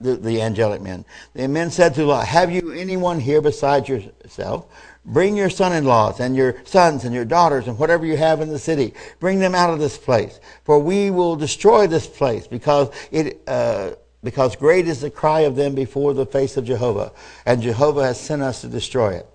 the, 0.02 0.18
the 0.18 0.42
angelic 0.42 0.82
men, 0.82 1.06
the 1.34 1.48
men 1.48 1.72
said 1.72 1.96
to 1.96 2.06
Lot, 2.06 2.28
Have 2.28 2.52
you 2.52 2.74
anyone 2.74 3.22
here 3.22 3.42
besides 3.42 3.88
yourself? 3.88 4.66
Bring 5.06 5.38
your 5.38 5.50
son 5.50 5.74
in 5.74 5.86
laws 5.86 6.20
and 6.20 6.36
your 6.36 6.56
sons 6.66 7.06
and 7.06 7.16
your 7.16 7.26
daughters 7.26 7.68
and 7.68 7.80
whatever 7.80 8.06
you 8.06 8.18
have 8.18 8.42
in 8.42 8.50
the 8.50 8.60
city. 8.60 8.94
Bring 9.20 9.40
them 9.40 9.56
out 9.56 9.72
of 9.72 9.80
this 9.80 9.98
place. 9.98 10.40
For 10.66 10.78
we 10.78 11.10
will 11.10 11.36
destroy 11.36 11.88
this 11.88 12.06
place 12.06 12.48
because 12.48 12.90
it, 13.12 13.42
uh, 13.48 13.92
because 14.24 14.56
great 14.56 14.88
is 14.88 15.02
the 15.02 15.10
cry 15.10 15.42
of 15.42 15.56
them 15.56 15.74
before 15.74 16.14
the 16.14 16.26
face 16.26 16.58
of 16.58 16.66
Jehovah. 16.66 17.14
And 17.46 17.62
Jehovah 17.62 18.04
has 18.04 18.20
sent 18.20 18.42
us 18.42 18.62
to 18.62 18.68
destroy 18.68 19.14
it. 19.14 19.28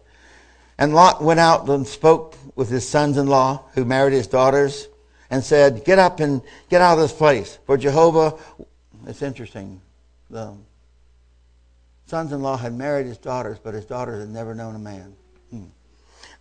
And 0.78 0.94
Lot 0.94 1.22
went 1.22 1.40
out 1.40 1.68
and 1.68 1.86
spoke 1.86 2.36
with 2.54 2.68
his 2.68 2.88
sons 2.88 3.16
in 3.16 3.26
law 3.26 3.62
who 3.74 3.84
married 3.84 4.12
his 4.12 4.26
daughters 4.26 4.88
and 5.30 5.42
said, 5.42 5.84
Get 5.84 5.98
up 5.98 6.20
and 6.20 6.42
get 6.68 6.82
out 6.82 6.94
of 6.94 7.00
this 7.00 7.12
place. 7.12 7.58
For 7.64 7.76
Jehovah, 7.76 8.36
it's 9.06 9.22
interesting. 9.22 9.80
The 10.30 10.54
sons 12.06 12.32
in 12.32 12.42
law 12.42 12.56
had 12.56 12.74
married 12.74 13.06
his 13.06 13.18
daughters, 13.18 13.58
but 13.58 13.74
his 13.74 13.86
daughters 13.86 14.20
had 14.20 14.30
never 14.30 14.54
known 14.54 14.74
a 14.74 14.78
man. 14.78 15.14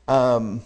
Um, 0.07 0.61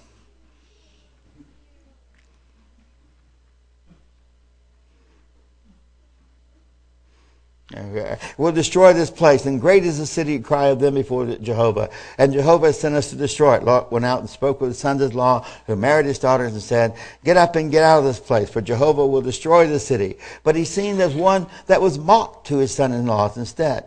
Okay. 7.76 8.18
We'll 8.38 8.54
destroy 8.54 8.94
this 8.94 9.12
place, 9.12 9.46
and 9.46 9.60
great 9.60 9.84
is 9.84 9.98
the 9.98 10.06
city 10.06 10.40
cry 10.40 10.68
of 10.68 10.80
them 10.80 10.94
before 10.94 11.26
Jehovah. 11.26 11.90
And 12.18 12.32
Jehovah 12.32 12.72
sent 12.72 12.96
us 12.96 13.10
to 13.10 13.18
destroy 13.18 13.56
it. 13.58 13.64
Lot 13.64 13.92
went 13.92 14.06
out 14.06 14.22
and 14.22 14.30
spoke 14.30 14.62
with 14.62 14.70
his 14.70 14.80
sons-in-law 14.80 15.46
who 15.66 15.76
married 15.76 16.06
his 16.06 16.18
daughters 16.18 16.54
and 16.54 16.62
said, 16.62 16.96
Get 17.26 17.36
up 17.36 17.58
and 17.58 17.70
get 17.70 17.84
out 17.84 18.00
of 18.00 18.06
this 18.06 18.22
place, 18.22 18.50
for 18.50 18.62
Jehovah 18.62 19.06
will 19.06 19.22
destroy 19.22 19.68
the 19.68 19.82
city. 19.82 20.18
But 20.44 20.56
he 20.56 20.64
seemed 20.64 21.02
as 21.02 21.14
one 21.14 21.48
that 21.66 21.82
was 21.82 22.00
mocked 22.00 22.48
to 22.48 22.58
his 22.58 22.74
son-in-laws 22.74 23.36
instead. 23.36 23.84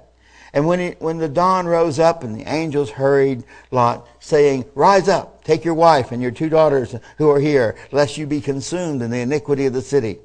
And 0.53 0.67
when, 0.67 0.93
when 0.99 1.17
the 1.17 1.29
dawn 1.29 1.67
rose 1.67 1.99
up 1.99 2.23
and 2.23 2.39
the 2.39 2.51
angels 2.53 2.91
hurried 2.91 3.45
Lot, 3.71 4.07
saying, 4.19 4.67
Rise 4.75 5.09
up, 5.09 5.40
take 5.51 5.65
your 5.65 5.75
wife 5.75 6.13
and 6.13 6.23
your 6.23 6.31
two 6.31 6.49
daughters 6.49 6.95
who 7.19 7.29
are 7.29 7.41
here, 7.41 7.77
lest 7.91 8.17
you 8.17 8.25
be 8.25 8.41
consumed 8.41 9.03
in 9.03 9.11
the 9.11 9.19
iniquity 9.19 9.67
of 9.67 9.73
the 9.73 9.83
city. 9.83 10.21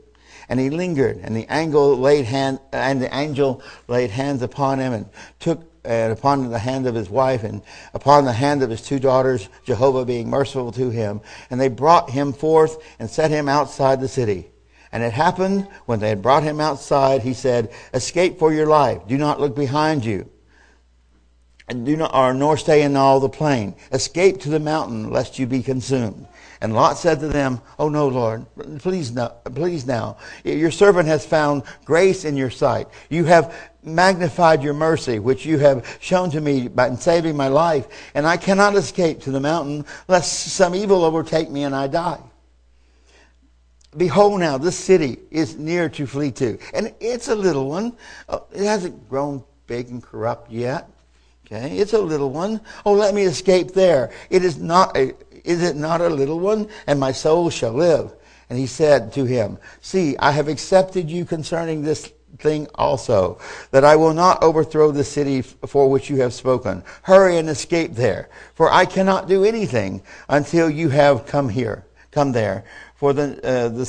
And 0.47 0.59
he 0.59 0.69
lingered, 0.69 1.17
and 1.17 1.35
the 1.35 1.47
angel 1.49 1.97
laid 1.97 2.25
hand, 2.25 2.59
and 2.71 3.01
the 3.01 3.15
angel 3.15 3.63
laid 3.87 4.11
hands 4.11 4.43
upon 4.43 4.77
him 4.77 4.93
and 4.93 5.09
took 5.39 5.71
and 5.83 6.11
upon 6.11 6.49
the 6.49 6.59
hand 6.59 6.87
of 6.87 6.95
his 6.95 7.09
wife 7.11 7.43
and 7.43 7.61
upon 7.93 8.25
the 8.25 8.33
hand 8.33 8.63
of 8.63 8.71
his 8.71 8.81
two 8.81 8.99
daughters, 8.99 9.49
Jehovah 9.65 10.03
being 10.03 10.29
merciful 10.29 10.71
to 10.71 10.89
him. 10.89 11.21
And 11.49 11.61
they 11.61 11.69
brought 11.69 12.09
him 12.09 12.33
forth 12.33 12.83
and 12.97 13.09
set 13.09 13.29
him 13.29 13.47
outside 13.47 14.01
the 14.01 14.07
city. 14.07 14.49
And 14.91 15.03
it 15.03 15.13
happened 15.13 15.67
when 15.85 15.99
they 15.99 16.09
had 16.09 16.23
brought 16.23 16.41
him 16.41 16.59
outside, 16.59 17.21
he 17.21 17.33
said, 17.33 17.71
Escape 17.93 18.39
for 18.39 18.51
your 18.51 18.65
life. 18.65 19.07
Do 19.07 19.17
not 19.17 19.39
look 19.39 19.55
behind 19.55 20.05
you. 20.05 20.29
And 21.67 21.85
do 21.85 21.97
not, 21.97 22.13
or 22.13 22.33
nor 22.33 22.57
stay 22.57 22.83
in 22.83 22.95
all 22.95 23.19
the 23.19 23.29
plain. 23.29 23.75
Escape 23.91 24.39
to 24.41 24.49
the 24.49 24.59
mountain, 24.59 25.09
lest 25.09 25.39
you 25.39 25.47
be 25.47 25.63
consumed. 25.63 26.27
And 26.61 26.73
Lot 26.73 26.97
said 26.97 27.19
to 27.19 27.27
them, 27.27 27.59
Oh 27.79 27.89
no, 27.89 28.07
Lord, 28.07 28.45
please 28.79 29.11
no, 29.11 29.29
please 29.53 29.85
now. 29.85 30.17
Your 30.43 30.71
servant 30.71 31.07
has 31.07 31.25
found 31.25 31.63
grace 31.83 32.23
in 32.23 32.37
your 32.37 32.49
sight. 32.49 32.87
You 33.09 33.25
have 33.25 33.53
magnified 33.83 34.63
your 34.63 34.73
mercy, 34.73 35.19
which 35.19 35.45
you 35.45 35.57
have 35.59 35.97
shown 35.99 36.29
to 36.31 36.41
me 36.41 36.67
by 36.67 36.93
saving 36.95 37.35
my 37.35 37.47
life, 37.47 37.87
and 38.13 38.25
I 38.25 38.37
cannot 38.37 38.75
escape 38.75 39.21
to 39.21 39.31
the 39.31 39.39
mountain, 39.39 39.85
lest 40.07 40.47
some 40.53 40.75
evil 40.75 41.03
overtake 41.03 41.49
me 41.49 41.63
and 41.63 41.75
I 41.75 41.87
die. 41.87 42.21
Behold 43.97 44.39
now, 44.39 44.57
this 44.57 44.77
city 44.77 45.19
is 45.31 45.55
near 45.55 45.87
to 45.89 46.05
flee 46.05 46.31
to. 46.31 46.57
And 46.73 46.93
it's 46.99 47.29
a 47.29 47.35
little 47.35 47.69
one. 47.69 47.95
Uh, 48.27 48.39
it 48.51 48.65
hasn't 48.65 49.07
grown 49.07 49.43
big 49.67 49.89
and 49.89 50.03
corrupt 50.03 50.51
yet. 50.51 50.89
Okay, 51.45 51.77
it's 51.77 51.93
a 51.93 51.99
little 51.99 52.31
one. 52.31 52.59
Oh, 52.85 52.93
let 52.93 53.13
me 53.13 53.23
escape 53.23 53.71
there. 53.71 54.11
It 54.31 54.43
is 54.43 54.57
not 54.57 54.97
a, 54.97 55.13
is 55.43 55.61
it 55.61 55.75
not 55.75 56.01
a 56.01 56.09
little 56.09 56.39
one? 56.39 56.67
And 56.87 56.99
my 56.99 57.11
soul 57.11 57.51
shall 57.51 57.73
live. 57.73 58.13
And 58.49 58.57
he 58.57 58.65
said 58.65 59.13
to 59.13 59.25
him, 59.25 59.59
See, 59.79 60.17
I 60.17 60.31
have 60.31 60.47
accepted 60.47 61.09
you 61.09 61.23
concerning 61.23 61.83
this 61.83 62.11
thing 62.39 62.67
also, 62.75 63.39
that 63.71 63.83
I 63.83 63.95
will 63.95 64.13
not 64.13 64.43
overthrow 64.43 64.91
the 64.91 65.03
city 65.03 65.41
for 65.41 65.89
which 65.89 66.09
you 66.09 66.17
have 66.17 66.33
spoken. 66.33 66.83
Hurry 67.03 67.37
and 67.37 67.47
escape 67.47 67.93
there, 67.93 68.29
for 68.55 68.71
I 68.71 68.85
cannot 68.85 69.27
do 69.27 69.45
anything 69.45 70.01
until 70.27 70.69
you 70.69 70.89
have 70.89 71.27
come 71.27 71.49
here, 71.49 71.85
come 72.11 72.31
there. 72.31 72.65
For 72.95 73.13
the, 73.13 73.39
uh, 73.43 73.69
the 73.69 73.85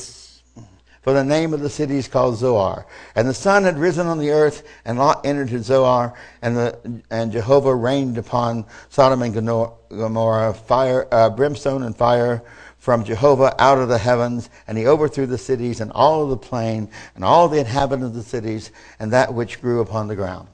for 1.07 1.13
the 1.13 1.23
name 1.23 1.55
of 1.55 1.61
the 1.61 1.71
city 1.71 1.99
is 1.99 2.09
called 2.09 2.37
Zoar. 2.37 2.85
And 3.15 3.29
the 3.29 3.33
sun 3.33 3.63
had 3.63 3.79
risen 3.79 4.09
on 4.09 4.19
the 4.19 4.31
earth, 4.31 4.67
and 4.85 4.99
Lot 4.99 5.25
entered 5.25 5.51
to 5.51 5.63
Zoar, 5.63 6.15
and, 6.43 6.57
the, 6.57 7.01
and 7.13 7.31
Jehovah 7.31 7.77
rained 7.77 8.19
upon 8.19 8.65
Sodom 8.89 9.23
and 9.23 9.33
Gomorrah 9.33 10.53
fire, 10.53 11.07
uh, 11.13 11.31
brimstone 11.31 11.85
and 11.85 11.97
fire 11.97 12.43
from 12.79 13.05
Jehovah 13.05 13.55
out 13.63 13.79
of 13.79 13.89
the 13.89 13.99
heavens, 13.99 14.51
and 14.67 14.77
he 14.77 14.89
overthrew 14.89 15.27
the 15.27 15.39
cities 15.39 15.81
and 15.81 15.93
all 15.93 16.25
of 16.25 16.31
the 16.31 16.37
plain 16.37 16.89
and 17.15 17.23
all 17.23 17.47
the 17.47 17.61
inhabitants 17.61 18.09
of 18.09 18.15
the 18.15 18.29
cities 18.29 18.73
and 18.99 19.13
that 19.13 19.33
which 19.33 19.61
grew 19.61 19.83
upon 19.83 20.09
the 20.09 20.17
ground. 20.17 20.49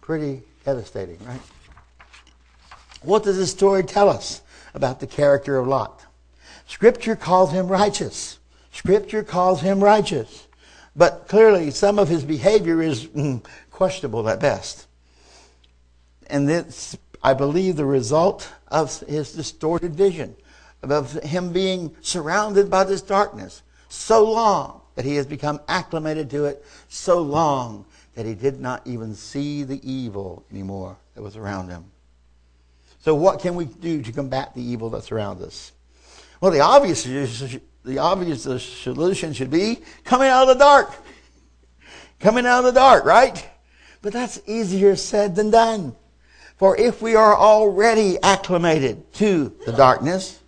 Pretty 0.00 0.42
devastating, 0.64 1.18
right? 1.24 1.40
What 3.02 3.22
does 3.22 3.36
this 3.36 3.52
story 3.52 3.84
tell 3.84 4.08
us 4.08 4.42
about 4.74 4.98
the 4.98 5.06
character 5.06 5.56
of 5.56 5.68
Lot? 5.68 6.04
Scripture 6.66 7.14
calls 7.14 7.52
him 7.52 7.68
righteous. 7.68 8.40
Scripture 8.74 9.22
calls 9.22 9.60
him 9.60 9.82
righteous. 9.82 10.48
But 10.96 11.28
clearly, 11.28 11.70
some 11.70 11.98
of 11.98 12.08
his 12.08 12.24
behavior 12.24 12.82
is 12.82 13.06
mm, 13.06 13.44
questionable 13.70 14.28
at 14.28 14.40
best. 14.40 14.86
And 16.26 16.50
it's, 16.50 16.96
I 17.22 17.34
believe, 17.34 17.76
the 17.76 17.86
result 17.86 18.52
of 18.68 19.00
his 19.00 19.32
distorted 19.32 19.94
vision 19.94 20.36
of 20.82 21.12
him 21.22 21.52
being 21.52 21.94
surrounded 22.00 22.68
by 22.68 22.84
this 22.84 23.00
darkness 23.00 23.62
so 23.88 24.30
long 24.30 24.80
that 24.96 25.04
he 25.04 25.16
has 25.16 25.26
become 25.26 25.60
acclimated 25.68 26.28
to 26.30 26.44
it 26.44 26.64
so 26.88 27.22
long 27.22 27.86
that 28.14 28.26
he 28.26 28.34
did 28.34 28.60
not 28.60 28.86
even 28.86 29.14
see 29.14 29.62
the 29.62 29.80
evil 29.88 30.44
anymore 30.50 30.96
that 31.14 31.22
was 31.22 31.36
around 31.36 31.68
him. 31.68 31.84
So, 33.00 33.14
what 33.14 33.40
can 33.40 33.54
we 33.54 33.66
do 33.66 34.02
to 34.02 34.12
combat 34.12 34.54
the 34.54 34.62
evil 34.62 34.90
that 34.90 35.04
surrounds 35.04 35.42
us? 35.42 35.72
Well, 36.40 36.50
the 36.50 36.60
obvious, 36.60 37.06
the 37.84 37.98
obvious 37.98 38.42
solution 38.42 39.32
should 39.32 39.50
be 39.50 39.82
coming 40.04 40.28
out 40.28 40.48
of 40.48 40.58
the 40.58 40.64
dark. 40.64 40.92
Coming 42.18 42.46
out 42.46 42.60
of 42.60 42.72
the 42.72 42.80
dark, 42.80 43.04
right? 43.04 43.48
But 44.00 44.12
that's 44.12 44.40
easier 44.46 44.96
said 44.96 45.36
than 45.36 45.50
done. 45.50 45.94
For 46.56 46.76
if 46.76 47.02
we 47.02 47.14
are 47.14 47.36
already 47.36 48.18
acclimated 48.22 49.12
to 49.14 49.54
the 49.66 49.72
darkness, 49.72 50.40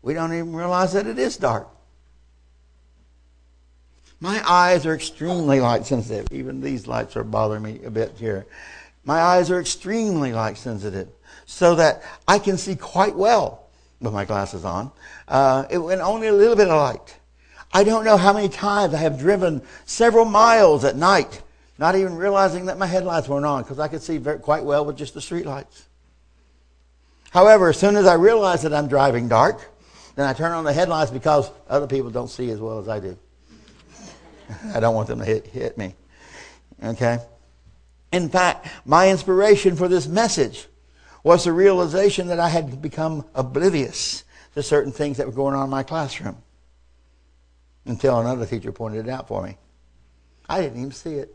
we 0.00 0.14
don't 0.14 0.32
even 0.32 0.54
realize 0.54 0.92
that 0.92 1.06
it 1.06 1.18
is 1.18 1.36
dark. 1.36 1.68
My 4.20 4.42
eyes 4.48 4.86
are 4.86 4.94
extremely 4.94 5.60
light 5.60 5.84
sensitive. 5.84 6.28
Even 6.30 6.60
these 6.60 6.86
lights 6.86 7.16
are 7.16 7.24
bothering 7.24 7.62
me 7.62 7.80
a 7.84 7.90
bit 7.90 8.12
here. 8.18 8.46
My 9.04 9.20
eyes 9.20 9.50
are 9.50 9.60
extremely 9.60 10.32
light 10.32 10.56
sensitive, 10.56 11.08
so 11.44 11.74
that 11.74 12.02
I 12.26 12.38
can 12.38 12.56
see 12.56 12.74
quite 12.74 13.14
well 13.14 13.63
with 14.00 14.12
my 14.12 14.24
glasses 14.24 14.64
on, 14.64 14.90
uh, 15.28 15.64
it, 15.70 15.78
and 15.78 16.02
only 16.02 16.26
a 16.26 16.32
little 16.32 16.56
bit 16.56 16.68
of 16.68 16.76
light. 16.76 17.18
I 17.72 17.82
don't 17.84 18.04
know 18.04 18.16
how 18.16 18.32
many 18.32 18.48
times 18.48 18.94
I 18.94 18.98
have 18.98 19.18
driven 19.18 19.62
several 19.84 20.24
miles 20.24 20.84
at 20.84 20.96
night, 20.96 21.42
not 21.78 21.96
even 21.96 22.14
realizing 22.14 22.66
that 22.66 22.78
my 22.78 22.86
headlights 22.86 23.28
weren't 23.28 23.46
on, 23.46 23.62
because 23.62 23.78
I 23.78 23.88
could 23.88 24.02
see 24.02 24.18
very, 24.18 24.38
quite 24.38 24.64
well 24.64 24.84
with 24.84 24.96
just 24.96 25.14
the 25.14 25.20
streetlights. 25.20 25.84
However, 27.30 27.70
as 27.70 27.78
soon 27.78 27.96
as 27.96 28.06
I 28.06 28.14
realize 28.14 28.62
that 28.62 28.72
I'm 28.72 28.86
driving 28.86 29.26
dark, 29.26 29.72
then 30.14 30.26
I 30.26 30.32
turn 30.32 30.52
on 30.52 30.62
the 30.62 30.72
headlights 30.72 31.10
because 31.10 31.50
other 31.68 31.88
people 31.88 32.10
don't 32.10 32.28
see 32.28 32.50
as 32.50 32.60
well 32.60 32.78
as 32.78 32.88
I 32.88 33.00
do. 33.00 33.18
I 34.74 34.78
don't 34.78 34.94
want 34.94 35.08
them 35.08 35.18
to 35.18 35.24
hit, 35.24 35.46
hit 35.48 35.76
me. 35.76 35.96
Okay? 36.82 37.18
In 38.12 38.28
fact, 38.28 38.68
my 38.84 39.10
inspiration 39.10 39.74
for 39.74 39.88
this 39.88 40.06
message 40.06 40.68
was 41.24 41.44
the 41.44 41.52
realization 41.52 42.28
that 42.28 42.38
I 42.38 42.48
had 42.48 42.80
become 42.80 43.24
oblivious 43.34 44.22
to 44.54 44.62
certain 44.62 44.92
things 44.92 45.16
that 45.16 45.26
were 45.26 45.32
going 45.32 45.54
on 45.54 45.64
in 45.64 45.70
my 45.70 45.82
classroom 45.82 46.36
until 47.86 48.20
another 48.20 48.46
teacher 48.46 48.70
pointed 48.70 49.06
it 49.06 49.10
out 49.10 49.26
for 49.26 49.42
me. 49.42 49.56
I 50.48 50.60
didn't 50.60 50.78
even 50.78 50.92
see 50.92 51.14
it. 51.14 51.34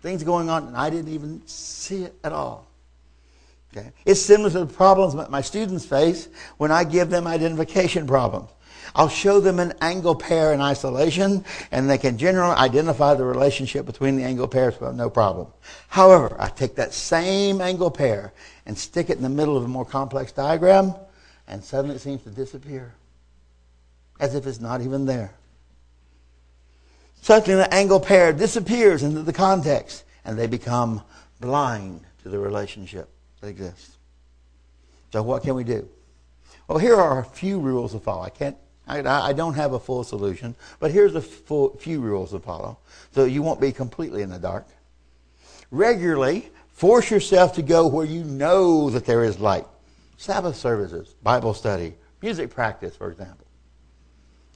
Things 0.00 0.24
going 0.24 0.48
on, 0.48 0.68
and 0.68 0.76
I 0.76 0.88
didn't 0.88 1.12
even 1.12 1.46
see 1.46 2.04
it 2.04 2.14
at 2.24 2.32
all. 2.32 2.66
Okay? 3.76 3.92
It's 4.04 4.20
similar 4.20 4.50
to 4.50 4.60
the 4.60 4.66
problems 4.66 5.14
that 5.14 5.30
my 5.30 5.42
students 5.42 5.84
face 5.84 6.28
when 6.56 6.72
I 6.72 6.84
give 6.84 7.10
them 7.10 7.26
identification 7.26 8.06
problems. 8.06 8.50
I'll 8.94 9.08
show 9.08 9.40
them 9.40 9.58
an 9.58 9.74
angle 9.80 10.14
pair 10.14 10.52
in 10.52 10.60
isolation, 10.60 11.44
and 11.70 11.88
they 11.88 11.98
can 11.98 12.18
generally 12.18 12.56
identify 12.56 13.14
the 13.14 13.24
relationship 13.24 13.86
between 13.86 14.16
the 14.16 14.24
angle 14.24 14.48
pairs 14.48 14.80
with 14.80 14.94
no 14.94 15.10
problem. 15.10 15.48
However, 15.88 16.36
I 16.38 16.48
take 16.48 16.76
that 16.76 16.92
same 16.92 17.60
angle 17.60 17.90
pair 17.90 18.32
and 18.66 18.76
stick 18.76 19.10
it 19.10 19.16
in 19.16 19.22
the 19.22 19.28
middle 19.28 19.56
of 19.56 19.64
a 19.64 19.68
more 19.68 19.84
complex 19.84 20.32
diagram, 20.32 20.94
and 21.46 21.62
suddenly 21.64 21.96
it 21.96 22.00
seems 22.00 22.22
to 22.22 22.30
disappear, 22.30 22.94
as 24.18 24.34
if 24.34 24.46
it's 24.46 24.60
not 24.60 24.80
even 24.80 25.06
there. 25.06 25.32
Suddenly 27.22 27.56
the 27.56 27.74
angle 27.74 28.00
pair 28.00 28.32
disappears 28.32 29.02
into 29.02 29.22
the 29.22 29.32
context, 29.32 30.04
and 30.24 30.38
they 30.38 30.46
become 30.46 31.02
blind 31.40 32.00
to 32.22 32.28
the 32.28 32.38
relationship 32.38 33.08
that 33.40 33.48
exists. 33.48 33.96
So 35.12 35.22
what 35.22 35.42
can 35.42 35.54
we 35.54 35.64
do? 35.64 35.88
Well, 36.68 36.78
here 36.78 36.96
are 36.96 37.18
a 37.18 37.24
few 37.24 37.58
rules 37.58 37.92
to 37.92 37.98
follow. 37.98 38.22
I 38.22 38.30
can't, 38.30 38.56
I, 38.90 39.28
I 39.28 39.32
don't 39.32 39.54
have 39.54 39.72
a 39.72 39.78
full 39.78 40.02
solution, 40.02 40.54
but 40.80 40.90
here's 40.90 41.14
a 41.14 41.22
few 41.22 42.00
rules 42.00 42.32
to 42.32 42.40
follow, 42.40 42.78
so 43.12 43.24
you 43.24 43.42
won't 43.42 43.60
be 43.60 43.72
completely 43.72 44.22
in 44.22 44.30
the 44.30 44.38
dark. 44.38 44.66
Regularly, 45.70 46.50
force 46.72 47.10
yourself 47.10 47.54
to 47.54 47.62
go 47.62 47.86
where 47.86 48.06
you 48.06 48.24
know 48.24 48.90
that 48.90 49.06
there 49.06 49.22
is 49.22 49.38
light. 49.38 49.66
Sabbath 50.16 50.56
services, 50.56 51.14
Bible 51.22 51.54
study, 51.54 51.94
music 52.20 52.50
practice, 52.50 52.96
for 52.96 53.10
example. 53.10 53.46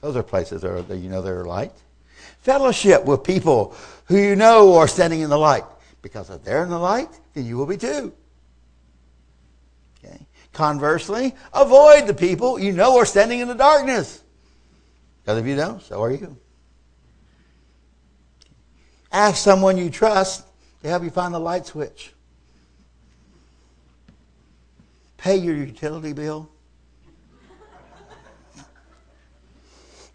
Those 0.01 0.15
are 0.15 0.23
places 0.23 0.61
that 0.61 0.97
you 0.97 1.09
know 1.09 1.21
there 1.21 1.39
are 1.39 1.45
light. 1.45 1.71
Fellowship 2.39 3.05
with 3.05 3.23
people 3.23 3.75
who 4.05 4.17
you 4.17 4.35
know 4.35 4.75
are 4.75 4.87
standing 4.87 5.21
in 5.21 5.29
the 5.29 5.37
light. 5.37 5.63
Because 6.01 6.29
if 6.29 6.43
they're 6.43 6.61
in 6.61 6.69
the 6.69 6.77
light, 6.77 7.09
then 7.33 7.45
you 7.45 7.57
will 7.57 7.65
be 7.65 7.77
too. 7.77 8.13
Okay? 10.03 10.27
Conversely, 10.53 11.33
avoid 11.53 12.05
the 12.05 12.13
people 12.13 12.59
you 12.59 12.71
know 12.71 12.97
are 12.97 13.05
standing 13.05 13.39
in 13.39 13.47
the 13.47 13.55
darkness. 13.55 14.21
Because 15.25 15.39
if 15.39 15.47
you 15.47 15.55
don't, 15.55 15.81
so 15.81 16.03
are 16.03 16.11
you. 16.11 16.37
Ask 19.11 19.37
someone 19.43 19.75
you 19.75 19.89
trust 19.89 20.45
to 20.83 20.87
help 20.87 21.03
you 21.03 21.09
find 21.09 21.33
the 21.33 21.39
light 21.39 21.65
switch. 21.65 22.13
Pay 25.17 25.37
your 25.37 25.55
utility 25.55 26.13
bill. 26.13 26.47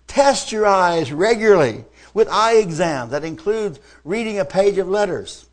Test 0.06 0.52
your 0.52 0.66
eyes 0.66 1.12
regularly 1.12 1.84
with 2.14 2.28
eye 2.28 2.58
exams. 2.58 3.10
That 3.10 3.24
includes 3.24 3.80
reading 4.04 4.38
a 4.38 4.44
page 4.44 4.78
of 4.78 4.88
letters. 4.88 5.46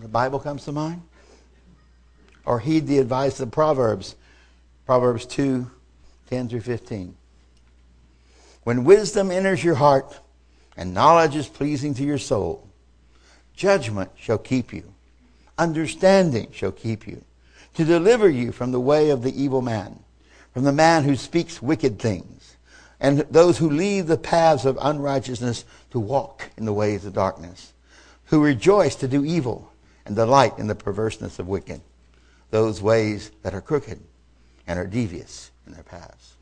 The 0.00 0.08
Bible 0.08 0.40
comes 0.40 0.64
to 0.64 0.72
mind 0.72 1.02
or 2.44 2.58
heed 2.58 2.88
the 2.88 2.98
advice 2.98 3.38
of 3.38 3.52
Proverbs. 3.52 4.16
Proverbs 4.86 5.24
2 5.26 5.70
10 6.28 6.48
through 6.48 6.60
15. 6.62 7.14
When 8.64 8.84
wisdom 8.84 9.30
enters 9.30 9.64
your 9.64 9.74
heart 9.74 10.20
and 10.76 10.94
knowledge 10.94 11.36
is 11.36 11.48
pleasing 11.48 11.94
to 11.94 12.04
your 12.04 12.18
soul, 12.18 12.68
judgment 13.54 14.10
shall 14.16 14.38
keep 14.38 14.72
you, 14.72 14.94
understanding 15.58 16.48
shall 16.52 16.72
keep 16.72 17.06
you, 17.06 17.24
to 17.74 17.84
deliver 17.84 18.28
you 18.28 18.52
from 18.52 18.72
the 18.72 18.80
way 18.80 19.10
of 19.10 19.22
the 19.22 19.42
evil 19.42 19.62
man, 19.62 19.98
from 20.52 20.64
the 20.64 20.72
man 20.72 21.04
who 21.04 21.16
speaks 21.16 21.62
wicked 21.62 21.98
things, 21.98 22.56
and 23.00 23.20
those 23.30 23.58
who 23.58 23.68
leave 23.68 24.06
the 24.06 24.16
paths 24.16 24.64
of 24.64 24.78
unrighteousness 24.80 25.64
to 25.90 25.98
walk 25.98 26.50
in 26.56 26.64
the 26.64 26.72
ways 26.72 27.04
of 27.04 27.14
darkness, 27.14 27.72
who 28.26 28.42
rejoice 28.42 28.94
to 28.96 29.08
do 29.08 29.24
evil 29.24 29.72
and 30.06 30.14
delight 30.14 30.58
in 30.58 30.66
the 30.66 30.74
perverseness 30.74 31.38
of 31.38 31.48
wicked 31.48 31.80
those 32.52 32.82
ways 32.82 33.32
that 33.42 33.54
are 33.54 33.62
crooked 33.62 33.98
and 34.66 34.78
are 34.78 34.86
devious 34.86 35.50
in 35.66 35.72
their 35.72 35.82
paths. 35.82 36.36